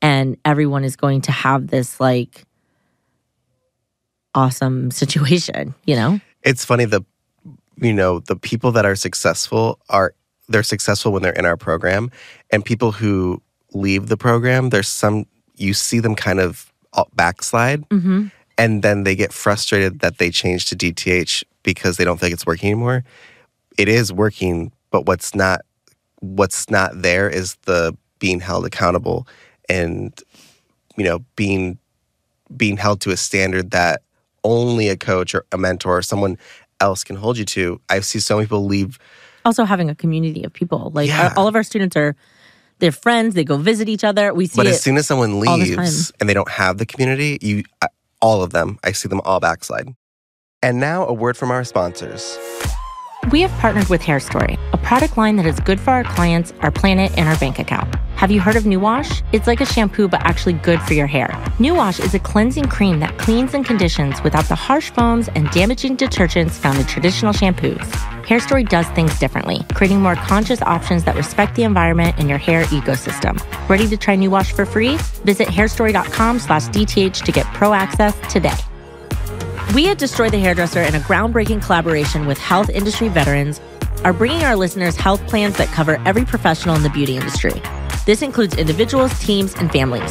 And 0.00 0.38
everyone 0.44 0.84
is 0.84 0.96
going 0.96 1.22
to 1.22 1.32
have 1.32 1.66
this 1.66 2.00
like 2.00 2.46
awesome 4.34 4.90
situation, 4.90 5.74
you 5.84 5.96
know? 5.96 6.20
It's 6.42 6.64
funny 6.64 6.86
the 6.86 7.04
you 7.76 7.94
know, 7.94 8.18
the 8.20 8.36
people 8.36 8.72
that 8.72 8.84
are 8.84 8.94
successful 8.94 9.78
are 9.88 10.14
they're 10.48 10.62
successful 10.62 11.12
when 11.12 11.22
they're 11.22 11.32
in 11.32 11.46
our 11.46 11.56
program 11.56 12.10
and 12.50 12.64
people 12.64 12.92
who 12.92 13.40
leave 13.72 14.08
the 14.08 14.16
program, 14.16 14.70
there's 14.70 14.88
some 14.88 15.26
you 15.56 15.74
see 15.74 16.00
them 16.00 16.14
kind 16.14 16.40
of 16.40 16.72
uh, 16.92 17.04
backslide 17.14 17.88
Mm-hmm. 17.90 18.28
And 18.58 18.82
then 18.82 19.04
they 19.04 19.14
get 19.16 19.32
frustrated 19.32 20.00
that 20.00 20.18
they 20.18 20.30
change 20.30 20.66
to 20.66 20.76
DTH 20.76 21.42
because 21.62 21.96
they 21.96 22.04
don't 22.04 22.18
think 22.20 22.32
it's 22.32 22.46
working 22.46 22.70
anymore. 22.70 23.04
It 23.78 23.88
is 23.88 24.12
working, 24.12 24.72
but 24.90 25.06
what's 25.06 25.34
not 25.34 25.60
what's 26.20 26.68
not 26.68 27.00
there 27.00 27.28
is 27.30 27.54
the 27.64 27.96
being 28.18 28.40
held 28.40 28.66
accountable 28.66 29.26
and 29.70 30.12
you 30.98 31.04
know 31.04 31.20
being 31.34 31.78
being 32.54 32.76
held 32.76 33.00
to 33.00 33.10
a 33.10 33.16
standard 33.16 33.70
that 33.70 34.02
only 34.44 34.88
a 34.88 34.96
coach 34.96 35.34
or 35.34 35.44
a 35.52 35.56
mentor 35.58 35.98
or 35.98 36.02
someone 36.02 36.36
else 36.80 37.04
can 37.04 37.16
hold 37.16 37.38
you 37.38 37.44
to. 37.44 37.80
I 37.88 38.00
see 38.00 38.20
so 38.20 38.36
many 38.36 38.46
people 38.46 38.64
leave 38.66 38.98
Also, 39.44 39.64
having 39.64 39.88
a 39.88 39.94
community 39.94 40.44
of 40.44 40.52
people. 40.52 40.90
Like, 40.94 41.08
Yeah. 41.08 41.28
our- 41.28 41.34
all 41.38 41.46
of 41.48 41.54
our 41.54 41.62
students 41.62 41.96
are, 41.96 42.14
they're 42.78 42.92
friends, 42.92 43.34
they 43.34 43.44
go 43.44 43.56
visit 43.56 43.88
each 43.88 44.04
other. 44.04 44.34
We 44.34 44.46
see 44.46 44.56
But 44.56 44.66
as 44.66 44.82
soon 44.82 44.98
as 44.98 45.06
someone 45.06 45.40
leaves 45.40 46.12
and 46.20 46.28
they 46.28 46.34
don't 46.34 46.50
have 46.50 46.76
the 46.78 46.84
community, 46.86 47.38
you 47.40 47.62
all 48.20 48.42
of 48.42 48.50
them, 48.50 48.78
I 48.84 48.92
see 48.92 49.08
them 49.08 49.20
all 49.24 49.40
backslide. 49.40 49.88
And 50.62 50.78
now 50.78 51.06
a 51.06 51.12
word 51.12 51.36
from 51.36 51.50
our 51.50 51.64
sponsors. 51.64 52.38
We 53.28 53.42
have 53.42 53.50
partnered 53.60 53.88
with 53.88 54.00
Hairstory, 54.00 54.58
a 54.72 54.78
product 54.78 55.16
line 55.16 55.36
that 55.36 55.46
is 55.46 55.60
good 55.60 55.78
for 55.78 55.90
our 55.90 56.04
clients, 56.04 56.52
our 56.60 56.70
planet, 56.70 57.16
and 57.16 57.28
our 57.28 57.36
bank 57.36 57.58
account. 57.58 57.94
Have 58.16 58.30
you 58.30 58.40
heard 58.40 58.56
of 58.56 58.66
New 58.66 58.80
Wash? 58.80 59.22
It's 59.32 59.46
like 59.46 59.60
a 59.60 59.66
shampoo, 59.66 60.08
but 60.08 60.20
actually 60.22 60.54
good 60.54 60.80
for 60.82 60.94
your 60.94 61.06
hair. 61.06 61.32
New 61.58 61.74
Wash 61.74 62.00
is 62.00 62.14
a 62.14 62.18
cleansing 62.18 62.68
cream 62.68 62.98
that 63.00 63.16
cleans 63.18 63.54
and 63.54 63.64
conditions 63.64 64.22
without 64.22 64.46
the 64.46 64.54
harsh 64.54 64.90
foams 64.90 65.28
and 65.28 65.50
damaging 65.50 65.96
detergents 65.96 66.52
found 66.52 66.78
in 66.78 66.86
traditional 66.86 67.32
shampoos. 67.32 67.78
Hairstory 68.24 68.68
does 68.68 68.86
things 68.88 69.16
differently, 69.18 69.64
creating 69.74 70.00
more 70.00 70.16
conscious 70.16 70.62
options 70.62 71.04
that 71.04 71.14
respect 71.14 71.54
the 71.54 71.62
environment 71.62 72.16
and 72.18 72.28
your 72.28 72.38
hair 72.38 72.64
ecosystem. 72.64 73.38
Ready 73.68 73.86
to 73.88 73.96
try 73.96 74.16
New 74.16 74.30
Wash 74.30 74.52
for 74.52 74.66
free? 74.66 74.96
Visit 75.24 75.48
hairstory.com 75.48 76.38
slash 76.38 76.68
DTH 76.68 77.22
to 77.24 77.32
get 77.32 77.46
pro 77.46 77.74
access 77.74 78.18
today. 78.32 78.58
We 79.74 79.88
at 79.88 79.98
Destroy 79.98 80.30
the 80.30 80.38
Hairdresser, 80.38 80.82
in 80.82 80.96
a 80.96 80.98
groundbreaking 80.98 81.64
collaboration 81.64 82.26
with 82.26 82.38
health 82.38 82.68
industry 82.70 83.08
veterans, 83.08 83.60
are 84.02 84.12
bringing 84.12 84.42
our 84.42 84.56
listeners 84.56 84.96
health 84.96 85.24
plans 85.28 85.56
that 85.58 85.68
cover 85.68 86.02
every 86.04 86.24
professional 86.24 86.74
in 86.74 86.82
the 86.82 86.90
beauty 86.90 87.14
industry. 87.14 87.62
This 88.04 88.20
includes 88.20 88.56
individuals, 88.56 89.16
teams, 89.20 89.54
and 89.54 89.70
families. 89.70 90.10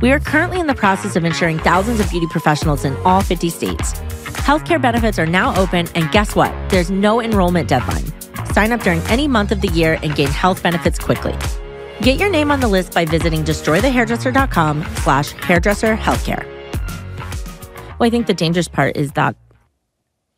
We 0.00 0.12
are 0.12 0.20
currently 0.20 0.60
in 0.60 0.68
the 0.68 0.76
process 0.76 1.16
of 1.16 1.24
insuring 1.24 1.58
thousands 1.58 1.98
of 1.98 2.08
beauty 2.08 2.28
professionals 2.28 2.84
in 2.84 2.96
all 2.98 3.20
50 3.20 3.50
states. 3.50 3.94
Healthcare 4.46 4.80
benefits 4.80 5.18
are 5.18 5.26
now 5.26 5.60
open, 5.60 5.88
and 5.96 6.08
guess 6.12 6.36
what? 6.36 6.54
There's 6.70 6.90
no 6.92 7.20
enrollment 7.20 7.68
deadline. 7.68 8.04
Sign 8.52 8.70
up 8.70 8.80
during 8.82 9.00
any 9.08 9.26
month 9.26 9.50
of 9.50 9.60
the 9.60 9.68
year 9.68 9.98
and 10.04 10.14
gain 10.14 10.28
health 10.28 10.62
benefits 10.62 11.00
quickly. 11.00 11.34
Get 12.00 12.20
your 12.20 12.30
name 12.30 12.52
on 12.52 12.60
the 12.60 12.68
list 12.68 12.94
by 12.94 13.06
visiting 13.06 13.42
destroythehairdresser.com 13.42 14.84
slash 14.98 15.32
hairdresser 15.32 15.96
healthcare. 15.96 16.59
Well, 18.00 18.06
I 18.06 18.10
think 18.10 18.26
the 18.26 18.34
dangerous 18.34 18.66
part 18.66 18.96
is 18.96 19.12
that 19.12 19.36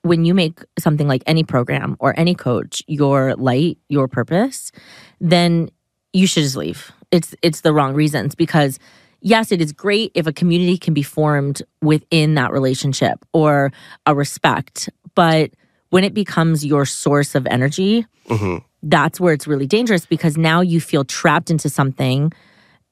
when 0.03 0.25
you 0.25 0.35
make 0.35 0.59
something 0.81 1.07
like 1.07 1.23
any 1.29 1.45
program 1.45 1.97
or 2.01 2.13
any 2.19 2.35
coach 2.35 2.83
your 2.89 3.37
light, 3.37 3.79
your 3.89 4.09
purpose, 4.09 4.73
then 5.21 5.71
you 6.13 6.27
should 6.27 6.43
just 6.43 6.57
leave. 6.57 6.91
It's 7.13 7.37
it's 7.41 7.61
the 7.61 7.73
wrong 7.73 7.95
reasons 7.95 8.35
because 8.35 8.81
yes, 9.21 9.53
it 9.53 9.61
is 9.61 9.73
great 9.73 10.11
if 10.17 10.27
a 10.27 10.33
community 10.33 10.77
can 10.77 10.93
be 10.93 11.05
formed 11.05 11.63
within 11.81 12.35
that 12.35 12.51
relationship 12.51 13.25
or 13.33 13.71
a 14.07 14.15
respect, 14.15 14.91
but 15.15 15.53
when 15.91 16.03
it 16.03 16.15
becomes 16.15 16.67
your 16.67 16.85
source 16.85 17.37
of 17.37 17.47
energy, 17.47 18.05
hmm 18.29 18.57
that's 18.85 19.21
where 19.21 19.33
it's 19.33 19.47
really 19.47 19.69
dangerous 19.69 20.07
because 20.07 20.37
now 20.37 20.61
you 20.61 20.81
feel 20.81 21.05
trapped 21.05 21.53
into 21.53 21.69
something 21.69 22.33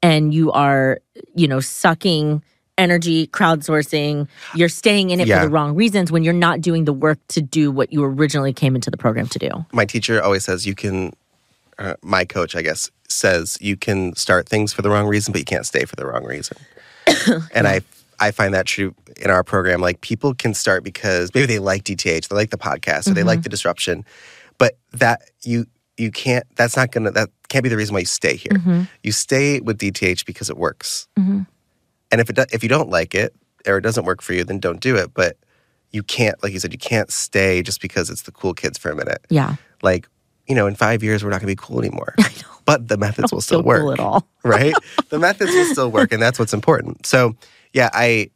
and 0.05 0.33
you 0.33 0.53
are, 0.53 1.01
you 1.35 1.49
know, 1.49 1.59
sucking 1.59 2.45
energy, 2.81 3.27
crowdsourcing. 3.29 4.27
You're 4.55 4.69
staying 4.69 5.11
in 5.11 5.21
it 5.21 5.29
Yeah. 5.29 5.41
for 5.41 5.47
the 5.47 5.51
wrong 5.53 5.75
reasons 5.77 6.11
when 6.11 6.25
you're 6.25 6.33
not 6.33 6.61
doing 6.61 6.87
the 6.87 6.93
work 6.93 7.19
to 7.29 7.41
do 7.43 7.71
what 7.71 7.93
you 7.93 8.03
originally 8.03 8.53
came 8.53 8.75
into 8.75 8.91
the 8.91 8.97
program 8.97 9.27
to 9.29 9.39
do. 9.39 9.51
My 9.73 9.85
teacher 9.85 10.23
always 10.23 10.45
says 10.45 10.67
you 10.67 10.75
can, 10.75 11.13
uh, 11.79 11.95
my 12.03 12.25
coach, 12.25 12.57
I 12.57 12.63
guess, 12.63 12.91
says 13.09 13.59
you 13.61 13.77
can 13.77 14.15
start 14.17 14.49
things 14.49 14.73
for 14.73 14.83
the 14.83 14.91
wrong 14.91 15.07
reason, 15.07 15.33
but 15.33 15.39
you 15.41 15.45
can't 15.45 15.67
stay 15.67 15.85
for 15.85 15.95
the 15.97 16.07
wrong 16.07 16.25
reason. 16.25 16.57
and 17.55 17.69
I, 17.69 17.83
I 18.19 18.31
find 18.31 18.55
that 18.55 18.67
true 18.67 18.95
in 19.21 19.31
our 19.31 19.45
program. 19.45 19.81
Like 19.81 20.01
people 20.01 20.35
can 20.35 20.55
start 20.55 20.83
because 20.85 21.31
maybe 21.35 21.47
they 21.47 21.59
like 21.59 21.85
DTH, 21.85 22.29
they 22.29 22.37
like 22.37 22.51
the 22.51 22.59
podcast, 22.59 23.09
or 23.11 23.15
they 23.15 23.23
like 23.23 23.43
the 23.43 23.49
disruption, 23.49 24.05
but 24.59 24.79
that 24.93 25.23
you 25.43 25.67
you 25.97 26.11
can't. 26.11 26.45
That's 26.57 26.77
not 26.77 26.93
gonna. 26.93 27.11
That 27.11 27.29
can't 27.51 27.63
be 27.63 27.69
the 27.69 27.77
reason 27.77 27.93
why 27.93 28.01
you 28.01 28.07
stay 28.07 28.37
here. 28.37 28.87
You 29.03 29.13
stay 29.13 29.61
with 29.61 29.77
DTH 29.79 30.25
because 30.25 30.49
it 30.49 30.57
works. 30.57 31.09
Mhm. 31.19 31.47
And 32.11 32.21
if 32.21 32.31
it 32.31 32.37
do, 32.37 32.45
if 32.53 32.63
you 32.63 32.69
don't 32.69 32.91
like 32.91 33.15
it 33.15 33.35
or 33.67 33.79
it 33.79 33.83
doesn't 33.83 34.05
work 34.05 34.23
for 34.23 34.33
you, 34.33 34.45
then 34.45 34.59
don't 34.59 34.81
do 34.81 34.97
it. 34.97 35.15
But 35.15 35.37
you 35.93 36.03
can't, 36.03 36.41
like 36.43 36.53
you 36.53 36.61
said, 36.61 36.73
you 36.73 36.79
can't 36.79 37.11
stay 37.11 37.63
just 37.63 37.81
because 37.81 38.11
it's 38.11 38.23
the 38.23 38.33
cool 38.33 38.55
kids 38.55 38.79
for 38.79 38.91
a 38.91 38.97
minute. 38.97 39.25
Yeah. 39.29 39.57
Like, 39.83 40.09
you 40.47 40.55
know, 40.55 40.67
in 40.67 40.75
five 40.75 41.03
years 41.03 41.23
we're 41.23 41.31
not 41.31 41.41
gonna 41.41 41.53
be 41.53 41.57
cool 41.57 41.79
anymore. 41.79 42.15
I 42.19 42.29
know. 42.43 42.49
But 42.65 42.89
the 42.89 42.97
methods 42.97 43.33
will 43.33 43.41
still 43.41 43.63
work 43.63 43.83
cool 43.83 43.93
at 43.93 44.01
all. 44.01 44.27
right? 44.45 44.75
the 45.09 45.19
methods 45.19 45.53
will 45.53 45.65
still 45.67 45.91
work, 45.91 46.13
and 46.13 46.23
that's 46.23 46.39
what's 46.39 46.53
important. 46.53 47.07
So, 47.07 47.35
yeah, 47.73 47.91
I, 47.93 48.31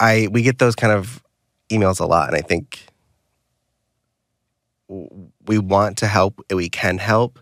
I, 0.00 0.28
we 0.30 0.42
get 0.42 0.58
those 0.58 0.74
kind 0.74 0.92
of 0.92 1.22
emails 1.70 2.00
a 2.00 2.04
lot, 2.04 2.28
and 2.28 2.36
I 2.36 2.42
think 2.42 2.86
we 4.88 5.58
want 5.58 5.98
to 5.98 6.06
help, 6.06 6.40
we 6.50 6.68
can 6.68 6.98
help, 6.98 7.38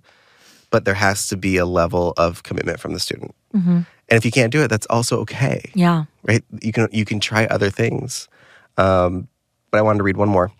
but 0.70 0.84
there 0.84 0.94
has 0.94 1.26
to 1.28 1.36
be 1.36 1.56
a 1.56 1.66
level 1.66 2.12
of 2.16 2.44
commitment 2.44 2.78
from 2.78 2.92
the 2.92 3.00
student. 3.00 3.34
hmm 3.52 3.80
And 4.10 4.16
if 4.16 4.24
you 4.24 4.30
can't 4.32 4.52
do 4.52 4.62
it, 4.62 4.68
that's 4.68 4.86
also 4.86 5.20
okay, 5.20 5.70
Yeah. 5.74 6.04
right? 6.24 6.42
You 6.60 6.72
can 6.72 6.88
you 6.92 7.04
can 7.04 7.20
try 7.20 7.46
other 7.46 7.70
things. 7.70 8.28
Um, 8.76 9.28
but 9.70 9.78
I 9.78 9.82
wanted 9.82 9.98
to 9.98 10.04
read 10.04 10.16
one 10.16 10.28
more. 10.28 10.50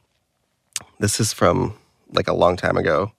This 1.00 1.18
is 1.20 1.32
from 1.32 1.74
like 2.12 2.28
a 2.28 2.32
long 2.32 2.56
time 2.56 2.76
ago. 2.76 3.12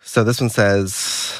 So 0.00 0.24
this 0.24 0.40
one 0.40 0.50
says, 0.50 1.38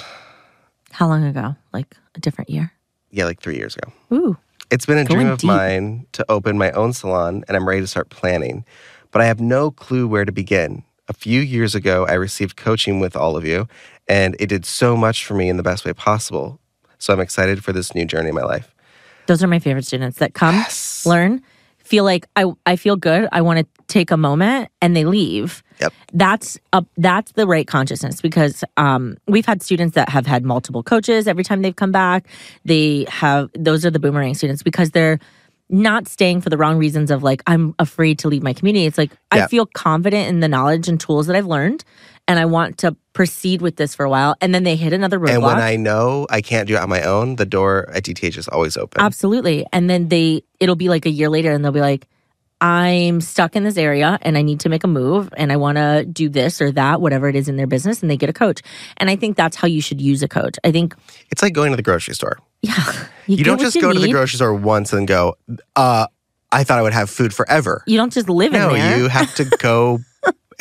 How 0.93 1.07
long 1.09 1.25
ago? 1.25 1.57
Like 1.73 1.97
a 2.15 2.21
different 2.21 2.51
year? 2.51 2.73
yeah, 3.11 3.25
like 3.25 3.41
three 3.41 3.57
years 3.57 3.75
ago. 3.77 3.91
Ooh. 4.13 4.37
It's 4.71 4.85
been 4.85 4.99
a 4.99 5.05
Going 5.05 5.21
dream 5.21 5.33
of 5.33 5.39
deep. 5.39 5.49
mine 5.49 6.07
to 6.13 6.27
open 6.29 6.59
my 6.59 6.71
own 6.73 6.93
salon, 6.93 7.43
and 7.49 7.57
I'm 7.57 7.67
ready 7.67 7.81
to 7.81 7.87
start 7.87 8.11
planning, 8.11 8.67
but 9.13 9.23
I 9.23 9.25
have 9.25 9.41
no 9.41 9.71
clue 9.71 10.07
where 10.07 10.27
to 10.27 10.33
begin. 10.33 10.83
A 11.09 11.15
few 11.15 11.41
years 11.41 11.75
ago, 11.75 12.05
I 12.07 12.13
received 12.13 12.57
coaching 12.57 13.01
with 13.01 13.17
all 13.17 13.35
of 13.35 13.47
you, 13.47 13.67
and 14.07 14.37
it 14.39 14.49
did 14.49 14.67
so 14.67 14.95
much 14.95 15.25
for 15.25 15.33
me 15.33 15.49
in 15.49 15.57
the 15.57 15.63
best 15.63 15.87
way 15.87 15.95
possible. 15.95 16.61
So 16.99 17.13
I'm 17.13 17.21
excited 17.21 17.65
for 17.65 17.73
this 17.73 17.95
new 17.95 18.05
journey 18.05 18.29
in 18.31 18.35
my 18.35 18.43
life. 18.43 18.75
Those 19.27 19.43
are 19.43 19.47
my 19.47 19.59
favorite 19.59 19.85
students 19.85 20.19
that 20.19 20.35
come, 20.35 20.55
Yes. 20.55 21.05
learn, 21.07 21.43
feel 21.79 22.05
like 22.05 22.27
I, 22.37 22.47
I 22.67 22.77
feel 22.77 22.97
good. 22.97 23.29
I 23.33 23.41
want 23.43 23.61
to 23.61 23.67
take 23.87 24.11
a 24.11 24.17
moment 24.17 24.71
and 24.83 24.95
they 24.97 25.05
leave. 25.05 25.63
Yep. 25.81 25.93
That's 26.13 26.59
a, 26.73 26.85
that's 26.97 27.33
the 27.33 27.47
right 27.47 27.67
consciousness 27.67 28.21
because 28.21 28.65
um, 28.77 29.17
we've 29.27 29.47
had 29.47 29.63
students 29.63 29.95
that 29.95 30.09
have 30.09 30.27
had 30.27 30.45
multiple 30.45 30.83
coaches 30.83 31.29
every 31.29 31.45
time 31.45 31.63
they've 31.63 31.77
come 31.77 31.93
back. 31.93 32.27
They 32.65 33.07
have 33.09 33.49
those 33.55 33.87
are 33.87 33.91
the 33.91 33.99
boomerang 33.99 34.35
students 34.35 34.63
because 34.63 34.91
they're 34.91 35.19
not 35.71 36.09
staying 36.09 36.41
for 36.41 36.49
the 36.51 36.57
wrong 36.57 36.79
reasons 36.79 37.11
of 37.11 37.23
like 37.23 37.43
I'm 37.47 37.75
afraid 37.79 38.19
to 38.21 38.29
leave 38.29 38.43
my 38.43 38.55
community. 38.55 38.87
It's 38.87 38.99
like 38.99 39.11
Yeah. 39.35 39.45
I 39.45 39.47
feel 39.47 39.67
confident 39.67 40.29
in 40.29 40.41
the 40.41 40.49
knowledge 40.49 40.89
and 40.89 40.99
tools 40.99 41.27
that 41.29 41.37
I've 41.37 41.47
learned 41.47 41.85
and 42.27 42.39
I 42.39 42.47
want 42.47 42.79
to 42.79 42.97
proceed 43.19 43.61
with 43.61 43.75
this 43.75 43.97
for 43.97 44.05
a 44.07 44.09
while 44.09 44.37
and 44.41 44.55
then 44.55 44.63
they 44.63 44.77
hit 44.77 44.93
another 44.93 45.19
roadblock. 45.19 45.35
And 45.35 45.43
when 45.43 45.59
I 45.59 45.75
know 45.75 46.29
I 46.31 46.41
can't 46.41 46.69
do 46.69 46.77
it 46.77 46.79
on 46.79 46.89
my 46.89 47.03
own, 47.03 47.35
the 47.35 47.47
door 47.47 47.91
at 47.93 48.05
DTH 48.05 48.39
is 48.39 48.47
always 48.47 48.77
open. 48.77 49.03
Absolutely. 49.03 49.67
And 49.73 49.91
then 49.91 50.07
they 50.07 50.45
it'll 50.61 50.77
be 50.77 50.89
like 50.89 51.05
a 51.05 51.11
year 51.11 51.29
later 51.29 51.51
and 51.51 51.65
they'll 51.65 51.73
be 51.73 51.81
like, 51.81 52.07
I'm 52.61 53.21
stuck 53.21 53.57
in 53.57 53.65
this 53.65 53.77
area 53.77 54.21
and 54.23 54.39
I 54.39 54.43
need 54.43 54.61
to 54.61 54.69
make 54.69 54.85
a 54.85 54.87
move 54.87 55.31
and 55.37 55.51
I 55.51 55.57
want 55.57 55.79
to 55.79 56.05
do 56.05 56.29
this 56.29 56.63
or 56.63 56.71
that, 56.71 57.01
whatever 57.01 57.29
it 57.29 57.35
is 57.35 57.49
in 57.49 57.57
their 57.57 57.67
business, 57.67 58.03
and 58.03 58.09
they 58.09 58.17
get 58.17 58.31
a 58.31 58.33
coach. 58.33 58.63
And 58.99 59.11
I 59.11 59.17
think 59.17 59.37
that's 59.37 59.57
how 59.57 59.67
you 59.67 59.81
should 59.81 60.01
use 60.01 60.23
a 60.23 60.29
coach. 60.29 60.57
I 60.63 60.71
think, 60.71 60.95
It's 61.33 61.43
like 61.43 61.55
going 61.55 61.73
to 61.73 61.77
the 61.77 61.83
grocery 61.83 62.15
store. 62.15 62.39
yeah, 62.63 62.73
You, 63.27 63.39
get 63.39 63.47
don't 63.47 63.61
just 63.61 63.75
you 63.75 63.83
go 63.83 63.93
to 63.93 63.99
the 63.99 64.13
grocery 64.13 64.37
store 64.37 64.55
once 64.55 64.93
and 64.93 65.09
go, 65.09 65.37
uh, 65.75 66.07
I 66.53 66.63
thought 66.63 66.79
I 66.79 66.83
would 66.83 66.93
have 66.93 67.11
food 67.11 67.35
forever. 67.35 67.83
You 67.89 67.97
don't 67.97 68.13
just 68.13 68.29
live 68.29 68.53
no, 68.53 68.69
in 68.69 68.75
there. 68.79 68.91
No, 68.93 68.97
you 68.97 69.09
have 69.09 69.35
to 69.35 69.45
go. 69.45 69.99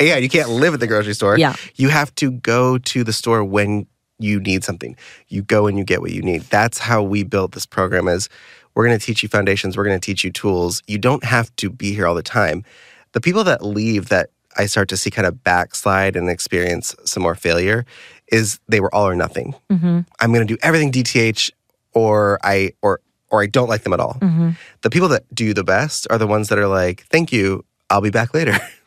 yeah, 0.00 0.16
you 0.16 0.28
can't 0.28 0.48
live 0.48 0.74
at 0.74 0.80
the 0.80 0.86
grocery 0.86 1.14
store. 1.14 1.38
Yeah. 1.38 1.56
You 1.74 1.88
have 1.88 2.14
to 2.16 2.30
go 2.30 2.78
to 2.78 3.04
the 3.04 3.12
store 3.12 3.42
when 3.44 3.86
you 4.18 4.40
need 4.40 4.64
something. 4.64 4.96
You 5.28 5.42
go 5.42 5.66
and 5.66 5.78
you 5.78 5.84
get 5.84 6.00
what 6.00 6.10
you 6.10 6.22
need. 6.22 6.42
That's 6.42 6.78
how 6.78 7.02
we 7.02 7.22
built 7.22 7.52
this 7.52 7.66
program 7.66 8.08
is 8.08 8.28
We're 8.74 8.86
going 8.86 8.98
to 8.98 9.04
teach 9.04 9.22
you 9.22 9.28
foundations. 9.28 9.76
We're 9.76 9.84
going 9.84 9.98
to 9.98 10.04
teach 10.04 10.24
you 10.24 10.30
tools. 10.30 10.82
You 10.86 10.98
don't 10.98 11.24
have 11.24 11.54
to 11.56 11.70
be 11.70 11.94
here 11.94 12.06
all 12.06 12.14
the 12.14 12.22
time. 12.22 12.64
The 13.12 13.20
people 13.20 13.44
that 13.44 13.64
leave 13.64 14.08
that 14.08 14.30
I 14.56 14.66
start 14.66 14.88
to 14.88 14.96
see 14.96 15.10
kind 15.10 15.26
of 15.26 15.42
backslide 15.44 16.16
and 16.16 16.28
experience 16.28 16.94
some 17.04 17.22
more 17.22 17.34
failure 17.34 17.86
is 18.30 18.58
they 18.68 18.80
were 18.80 18.92
all 18.94 19.06
or 19.06 19.14
nothing. 19.14 19.54
Mm-hmm. 19.70 20.00
I'm 20.20 20.32
going 20.32 20.46
to 20.46 20.52
do 20.52 20.58
everything 20.62 20.92
DTH 20.92 21.50
or 21.92 22.38
I 22.42 22.72
or 22.82 23.00
or 23.30 23.42
I 23.42 23.46
don't 23.46 23.68
like 23.68 23.82
them 23.82 23.92
at 23.92 24.00
all. 24.00 24.14
Mm-hmm. 24.20 24.50
The 24.82 24.90
people 24.90 25.08
that 25.08 25.32
do 25.34 25.52
the 25.52 25.64
best 25.64 26.06
are 26.10 26.18
the 26.18 26.26
ones 26.26 26.48
that 26.48 26.58
are 26.58 26.66
like, 26.66 27.04
"Thank 27.10 27.32
you, 27.32 27.64
I'll 27.90 28.00
be 28.00 28.10
back 28.10 28.34
later." 28.34 28.58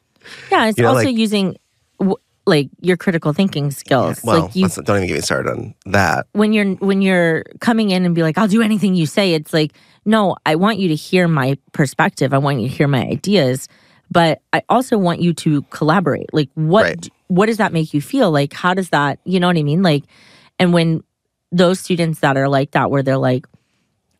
Yeah, 0.51 0.67
it's 0.67 0.77
You 0.77 0.83
know, 0.83 0.89
also 0.91 1.05
like- 1.05 1.17
using 1.17 1.57
like 2.47 2.69
your 2.81 2.97
critical 2.97 3.33
thinking 3.33 3.69
skills. 3.69 4.19
well, 4.23 4.45
like 4.45 4.55
you 4.55 4.67
don't 4.67 4.97
even 4.97 5.07
get 5.07 5.13
me 5.13 5.21
started 5.21 5.51
on 5.51 5.75
that. 5.85 6.25
when 6.33 6.53
you're 6.53 6.73
when 6.75 7.01
you're 7.03 7.43
coming 7.59 7.91
in 7.91 8.03
and 8.03 8.15
be 8.15 8.23
like, 8.23 8.37
I'll 8.37 8.47
do 8.47 8.63
anything 8.63 8.95
you 8.95 9.05
say. 9.05 9.33
It's 9.35 9.53
like, 9.53 9.73
no, 10.05 10.35
I 10.45 10.55
want 10.55 10.79
you 10.79 10.87
to 10.89 10.95
hear 10.95 11.27
my 11.27 11.57
perspective. 11.71 12.33
I 12.33 12.39
want 12.39 12.59
you 12.59 12.67
to 12.67 12.75
hear 12.75 12.87
my 12.87 13.05
ideas, 13.05 13.67
but 14.09 14.41
I 14.53 14.63
also 14.69 14.97
want 14.97 15.21
you 15.21 15.33
to 15.35 15.61
collaborate. 15.69 16.33
Like, 16.33 16.49
what 16.55 16.83
Right. 16.83 17.09
what 17.27 17.45
does 17.45 17.57
that 17.57 17.73
make 17.73 17.93
you 17.93 18.01
feel? 18.01 18.31
Like, 18.31 18.53
how 18.53 18.73
does 18.73 18.89
that? 18.89 19.19
You 19.23 19.39
know 19.39 19.45
what 19.47 19.57
I 19.57 19.63
mean? 19.63 19.83
Like, 19.83 20.03
and 20.57 20.73
when 20.73 21.03
those 21.51 21.79
students 21.79 22.21
that 22.21 22.37
are 22.37 22.49
like 22.49 22.71
that, 22.71 22.89
where 22.89 23.03
they're 23.03 23.17
like, 23.17 23.45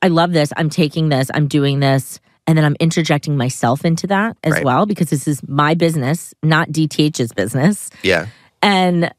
I 0.04 0.10
love 0.10 0.32
this. 0.32 0.54
I'm 0.56 0.70
taking 0.70 1.10
this. 1.10 1.32
I'm 1.34 1.48
doing 1.48 1.80
this. 1.80 2.20
And 2.48 2.58
then 2.58 2.66
I'm 2.66 2.76
interjecting 2.80 3.38
myself 3.38 3.86
into 3.86 4.08
that 4.08 4.36
as 4.44 4.54
Right. 4.54 4.66
well 4.66 4.86
because 4.86 5.10
this 5.10 5.28
is 5.28 5.42
my 5.48 5.74
business, 5.76 6.34
not 6.44 6.70
DTH's 6.70 7.32
business 7.34 7.90
Yeah. 8.04 8.28
and 8.62 9.12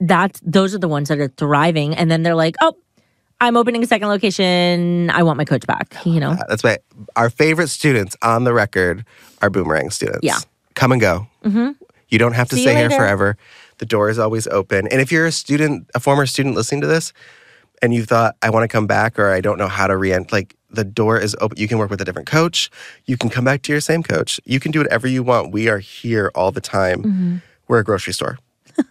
that's 0.00 0.40
those 0.44 0.74
are 0.74 0.78
the 0.78 0.88
ones 0.88 1.08
that 1.08 1.18
are 1.20 1.28
thriving 1.28 1.94
and 1.94 2.10
then 2.10 2.22
they're 2.22 2.34
like 2.34 2.54
oh 2.60 2.74
i'm 3.40 3.56
opening 3.56 3.82
a 3.82 3.86
second 3.86 4.08
location 4.08 5.08
i 5.08 5.22
want 5.22 5.38
my 5.38 5.44
coach 5.46 5.66
back 5.66 5.94
you 6.04 6.20
know 6.20 6.36
That's 6.50 6.62
why 6.62 6.76
our 7.16 7.30
favorite 7.30 7.68
students 7.68 8.14
on 8.20 8.44
the 8.44 8.52
record 8.52 9.06
are 9.40 9.48
boomerang 9.50 9.88
students. 9.90 10.20
Yeah. 10.22 10.38
Come 10.74 10.92
and 10.92 11.00
go. 11.00 11.26
mm-hmm. 11.44 11.70
You 12.08 12.18
don't 12.18 12.34
have 12.34 12.48
to 12.50 12.56
See 12.56 12.62
stay 12.62 12.74
here 12.76 12.90
forever. 12.90 13.36
The 13.78 13.86
door 13.86 14.08
is 14.10 14.18
always 14.18 14.46
open. 14.48 14.86
And 14.88 15.00
if 15.00 15.10
you're 15.10 15.26
a 15.26 15.32
student, 15.32 15.88
a 15.94 16.00
former 16.00 16.24
student 16.26 16.54
listening 16.54 16.80
to 16.82 16.86
this, 16.86 17.12
and 17.82 17.92
you 17.94 18.04
thought, 18.04 18.36
I 18.42 18.50
want 18.50 18.64
to 18.64 18.68
come 18.68 18.86
back 18.86 19.18
or 19.18 19.30
I 19.32 19.40
don't 19.40 19.58
know 19.58 19.68
how 19.68 19.86
to 19.86 19.96
re 19.96 20.16
like 20.32 20.55
the 20.70 20.84
door 20.84 21.18
is 21.18 21.36
open. 21.40 21.58
You 21.58 21.68
can 21.68 21.78
work 21.78 21.90
with 21.90 22.00
a 22.00 22.04
different 22.04 22.28
coach. 22.28 22.70
You 23.06 23.16
can 23.16 23.30
come 23.30 23.44
back 23.44 23.62
to 23.62 23.72
your 23.72 23.80
same 23.80 24.02
coach. 24.02 24.40
You 24.44 24.60
can 24.60 24.72
do 24.72 24.80
whatever 24.80 25.06
you 25.06 25.22
want. 25.22 25.52
We 25.52 25.68
are 25.68 25.78
here 25.78 26.30
all 26.34 26.52
the 26.52 26.60
time. 26.60 27.02
Mm-hmm. 27.02 27.36
We're 27.68 27.78
a 27.78 27.84
grocery 27.84 28.12
store. 28.12 28.38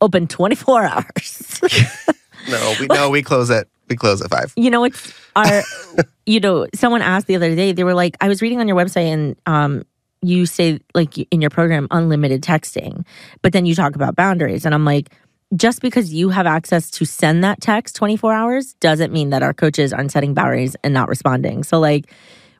open 0.00 0.26
24 0.26 0.84
hours 0.84 1.60
No, 2.50 2.74
we 2.80 2.86
no, 2.88 3.08
we 3.08 3.22
close 3.22 3.50
at 3.50 3.68
we 3.88 3.96
close 3.96 4.20
at 4.20 4.28
five. 4.30 4.52
you 4.56 4.68
know 4.70 4.84
it's 4.84 5.12
our 5.36 5.62
you 6.26 6.40
know 6.40 6.66
someone 6.74 7.00
asked 7.00 7.26
the 7.26 7.36
other 7.36 7.54
day 7.54 7.72
they 7.72 7.84
were 7.84 7.94
like 7.94 8.16
i 8.20 8.28
was 8.28 8.42
reading 8.42 8.58
on 8.60 8.66
your 8.66 8.76
website 8.76 9.06
and 9.06 9.36
um 9.46 9.84
you 10.22 10.44
say 10.46 10.80
like 10.94 11.16
in 11.30 11.40
your 11.40 11.50
program 11.50 11.86
unlimited 11.90 12.42
texting 12.42 13.04
but 13.42 13.52
then 13.52 13.64
you 13.64 13.74
talk 13.74 13.94
about 13.94 14.16
boundaries 14.16 14.64
and 14.66 14.74
i'm 14.74 14.84
like 14.84 15.10
just 15.54 15.82
because 15.82 16.12
you 16.12 16.30
have 16.30 16.46
access 16.46 16.90
to 16.90 17.04
send 17.04 17.44
that 17.44 17.60
text 17.60 17.94
24 17.96 18.32
hours 18.32 18.74
doesn't 18.74 19.12
mean 19.12 19.30
that 19.30 19.42
our 19.42 19.52
coaches 19.52 19.92
aren't 19.92 20.10
setting 20.12 20.34
boundaries 20.34 20.76
and 20.82 20.94
not 20.94 21.08
responding 21.08 21.62
so 21.62 21.78
like 21.78 22.10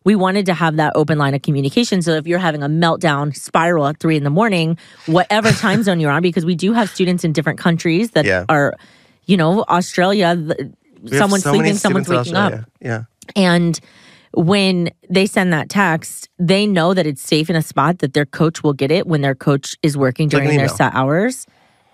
we 0.04 0.16
wanted 0.16 0.46
to 0.46 0.54
have 0.54 0.76
that 0.76 0.92
open 0.96 1.16
line 1.18 1.34
of 1.34 1.42
communication 1.42 2.02
so 2.02 2.12
if 2.12 2.26
you're 2.26 2.38
having 2.38 2.62
a 2.62 2.68
meltdown 2.68 3.34
spiral 3.36 3.86
at 3.86 3.98
three 3.98 4.16
in 4.16 4.24
the 4.24 4.30
morning 4.30 4.76
whatever 5.06 5.50
time 5.66 5.82
zone 5.82 6.00
you're 6.00 6.10
on 6.10 6.22
because 6.22 6.44
we 6.44 6.54
do 6.54 6.72
have 6.72 6.90
students 6.90 7.24
in 7.24 7.32
different 7.32 7.58
countries 7.58 8.10
that 8.12 8.24
Yeah. 8.24 8.44
are 8.48 8.74
you 9.26 9.36
know 9.36 9.62
australia 9.68 10.36
We 11.02 11.16
someone's 11.16 11.44
so 11.44 11.52
sleeping 11.54 11.74
someone's 11.74 12.08
waking 12.08 12.36
up 12.36 12.64
Yeah. 12.80 13.04
and 13.36 13.78
when 14.34 14.88
they 15.10 15.26
send 15.26 15.52
that 15.52 15.68
text, 15.68 16.30
they 16.38 16.66
know 16.66 16.94
that 16.94 17.06
it's 17.06 17.20
safe 17.20 17.50
in 17.50 17.56
a 17.56 17.60
spot 17.60 17.98
that 17.98 18.14
their 18.14 18.24
coach 18.24 18.62
will 18.62 18.72
get 18.72 18.90
it 18.90 19.06
when 19.06 19.20
their 19.20 19.34
coach 19.34 19.76
is 19.82 19.94
working 19.94 20.30
like 20.30 20.42
during 20.44 20.56
their 20.56 20.68
set 20.68 20.94
hours. 20.94 21.46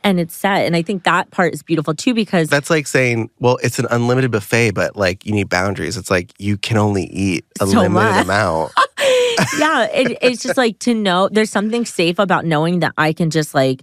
And 0.04 0.20
it's 0.20 0.34
set. 0.34 0.64
And 0.64 0.76
I 0.76 0.82
think 0.82 1.04
that 1.04 1.30
part 1.30 1.52
is 1.52 1.62
beautiful 1.62 1.94
too 1.94 2.14
because 2.14 2.48
That's 2.48 2.70
like 2.70 2.86
saying, 2.86 3.30
well, 3.40 3.58
it's 3.62 3.78
an 3.78 3.86
unlimited 3.90 4.30
buffet, 4.30 4.70
but 4.70 4.96
like 4.96 5.26
you 5.26 5.32
need 5.32 5.48
boundaries. 5.48 5.96
It's 5.96 6.10
like 6.10 6.32
you 6.38 6.56
can 6.56 6.76
only 6.76 7.04
eat 7.04 7.44
a 7.60 7.66
So 7.66 7.80
limited 7.80 7.92
much. 7.92 8.24
amount. 8.24 8.72
yeah, 9.58 9.84
it, 9.92 10.18
it's 10.22 10.42
just 10.42 10.56
like 10.56 10.78
to 10.80 10.94
know 10.94 11.28
there's 11.28 11.50
something 11.50 11.84
safe 11.84 12.18
about 12.18 12.44
knowing 12.44 12.80
that 12.80 12.92
I 12.96 13.12
can 13.12 13.30
just 13.30 13.54
like 13.54 13.82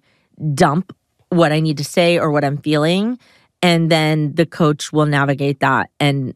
dump 0.53 0.95
what 1.29 1.51
I 1.51 1.59
need 1.59 1.77
to 1.77 1.83
say 1.83 2.17
or 2.17 2.31
what 2.31 2.43
I'm 2.43 2.57
feeling. 2.57 3.19
And 3.61 3.91
then 3.91 4.33
the 4.35 4.45
coach 4.45 4.93
will 4.93 5.05
navigate 5.05 5.59
that. 5.59 5.89
And 5.99 6.33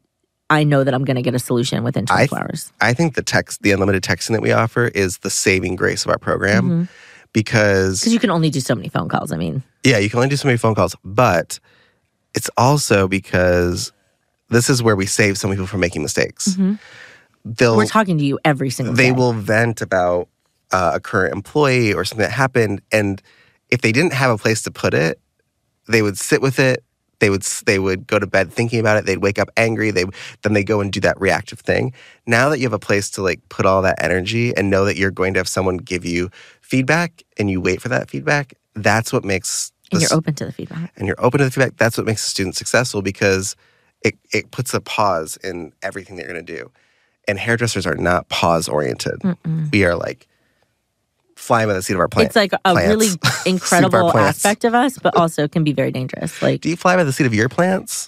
I 0.49 0.63
know 0.63 0.83
that 0.83 0.93
I'm 0.93 1.05
going 1.05 1.15
to 1.15 1.21
get 1.21 1.35
a 1.35 1.39
solution 1.39 1.83
within 1.83 2.05
I 2.09 2.25
24 2.25 2.39
hours. 2.39 2.73
I 2.81 2.93
think 2.93 3.15
the 3.15 3.21
text, 3.21 3.61
the 3.61 3.71
unlimited 3.71 4.03
texting 4.03 4.31
that 4.31 4.41
we 4.41 4.51
offer 4.51 4.87
is 4.87 5.19
the 5.19 5.29
saving 5.29 5.75
grace 5.75 6.05
of 6.05 6.11
our 6.11 6.17
program 6.17 6.63
mm-hmm. 6.63 6.83
Because, 7.33 8.01
Because 8.01 8.13
you 8.13 8.19
can 8.19 8.29
only 8.29 8.49
do 8.49 8.59
so 8.59 8.75
many 8.75 8.89
phone 8.89 9.09
calls. 9.09 9.31
I 9.31 9.37
mean, 9.37 9.63
yeah, 9.83 9.97
you 9.97 10.09
can 10.09 10.17
only 10.17 10.29
do 10.29 10.35
so 10.35 10.47
many 10.47 10.57
phone 10.57 10.75
calls, 10.75 10.95
but 11.03 11.59
it's 12.35 12.49
also 12.57 13.07
because 13.07 13.91
this 14.49 14.69
is 14.69 14.81
where 14.81 14.95
we 14.95 15.05
save 15.05 15.37
some 15.37 15.49
people 15.51 15.67
from 15.67 15.79
making 15.79 16.01
mistakes. 16.01 16.57
They'll, 17.45 17.77
we're 17.77 17.85
talking 17.85 18.17
to 18.17 18.25
you 18.25 18.39
every 18.43 18.69
single 18.69 18.93
they 18.93 19.09
day. 19.09 19.11
will 19.13 19.33
vent 19.33 19.81
about 19.81 20.27
uh, 20.71 20.91
a 20.95 20.99
current 20.99 21.33
employee 21.33 21.93
or 21.93 22.03
something 22.03 22.23
that 22.23 22.31
happened 22.31 22.81
and 22.91 23.21
if 23.69 23.81
they 23.81 23.91
didn't 23.91 24.13
have 24.13 24.29
a 24.29 24.37
place 24.37 24.61
to 24.63 24.71
put 24.71 24.93
it 24.93 25.19
they 25.87 26.01
would 26.01 26.17
sit 26.17 26.41
with 26.41 26.59
it 26.59 26.83
they 27.19 27.29
would 27.29 27.41
they 27.65 27.79
would 27.79 28.05
go 28.07 28.19
to 28.19 28.27
bed 28.27 28.51
thinking 28.51 28.79
about 28.79 28.97
it 28.97 29.05
they'd 29.05 29.17
wake 29.19 29.39
up 29.39 29.49
angry 29.57 29.89
they 29.89 30.05
then 30.43 30.53
they 30.53 30.63
go 30.63 30.79
and 30.81 30.91
do 30.91 30.99
that 30.99 31.19
reactive 31.19 31.59
thing 31.59 31.93
now 32.27 32.49
that 32.49 32.59
you 32.59 32.65
have 32.65 32.73
a 32.73 32.79
place 32.79 33.09
to 33.09 33.21
like 33.21 33.39
put 33.49 33.65
all 33.65 33.81
that 33.81 34.01
energy 34.03 34.55
and 34.55 34.69
know 34.69 34.85
that 34.85 34.95
you're 34.97 35.11
going 35.11 35.33
to 35.33 35.39
have 35.39 35.47
someone 35.47 35.77
give 35.77 36.05
you 36.05 36.29
feedback 36.69 37.23
and 37.38 37.49
you 37.49 37.60
wait 37.60 37.82
for 37.82 37.89
that 37.89 38.10
feedback 38.10 38.53
that's 38.75 39.12
what 39.12 39.23
makes 39.25 39.71
and 39.91 40.01
you're 40.01 40.13
open 40.13 40.36
to 40.36 40.45
the 40.45 40.51
feedback. 40.51 40.93
and 40.97 41.08
you're 41.08 41.19
open 41.19 41.39
to 41.39 41.45
the 41.45 41.51
feedback, 41.51 41.77
that's 41.77 41.97
what 41.97 42.05
makes 42.05 42.25
a 42.25 42.29
student 42.29 42.55
successful 42.55 43.01
because 43.01 43.55
it, 44.03 44.17
it 44.32 44.51
puts 44.51 44.73
a 44.73 44.82
pause 44.82 45.38
in 45.43 45.73
everything 45.82 46.15
that 46.15 46.23
you're 46.23 46.34
going 46.34 46.45
to 46.45 46.58
do. 46.58 46.71
And 47.27 47.38
hairdressers 47.38 47.86
are 47.86 47.95
not 47.95 48.29
pause 48.29 48.67
oriented. 48.67 49.21
We 49.71 49.86
are 49.86 49.95
like 49.95 50.27
flying 51.36 51.67
by 51.67 51.73
the 51.73 51.82
seat 51.82 51.93
of 51.93 51.99
our 51.99 52.08
plant. 52.08 52.27
it's 52.27 52.36
like 52.36 52.53
a 52.53 52.60
plants. 52.60 52.88
really 52.89 53.10
incredible 53.45 54.17
aspect 54.17 54.63
of 54.63 54.73
us, 54.73 54.97
but 54.97 55.15
also 55.15 55.47
can 55.47 55.63
be 55.63 55.73
very 55.73 55.91
dangerous. 55.91 56.41
Like 56.41 56.62
Do 56.62 56.69
you 56.69 56.75
fly 56.75 56.95
by 56.95 57.03
the 57.03 57.13
seat 57.13 57.25
of 57.25 57.34
your 57.34 57.49
plants? 57.49 58.08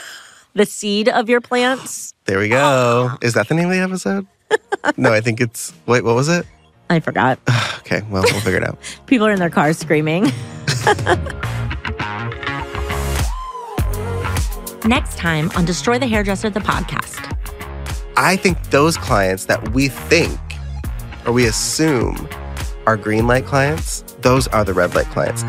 the 0.54 0.66
seed 0.66 1.08
of 1.08 1.28
your 1.28 1.40
plants. 1.40 2.14
there 2.26 2.38
we 2.38 2.48
go. 2.48 3.10
Is 3.22 3.34
that 3.34 3.48
the 3.48 3.54
name 3.54 3.66
of 3.66 3.72
the 3.72 3.80
episode? 3.80 4.26
no, 4.96 5.12
I 5.12 5.20
think 5.20 5.40
it's. 5.40 5.72
Wait, 5.86 6.04
what 6.04 6.14
was 6.14 6.28
it? 6.28 6.46
I 6.92 7.00
forgot. 7.00 7.38
Okay, 7.84 8.00
well, 8.10 8.22
we'll 8.22 8.40
figure 8.40 8.58
it 8.58 8.64
out. 8.64 8.78
People 9.06 9.26
are 9.26 9.32
in 9.32 9.40
their 9.40 9.50
cars 9.50 9.76
screaming. 9.76 10.22
Next 14.86 15.18
time 15.18 15.50
on 15.56 15.64
Destroy 15.66 15.98
the 15.98 16.06
Hairdresser, 16.06 16.48
the 16.48 16.60
podcast. 16.60 17.36
I 18.16 18.36
think 18.36 18.70
those 18.70 18.96
clients 18.96 19.46
that 19.46 19.72
we 19.72 19.88
think 19.88 20.38
or 21.26 21.32
we 21.32 21.46
assume 21.46 22.28
are 22.86 22.96
green 22.96 23.26
light 23.26 23.44
clients, 23.44 24.02
those 24.20 24.46
are 24.48 24.64
the 24.64 24.72
red 24.72 24.94
light 24.94 25.06
clients. 25.06 25.42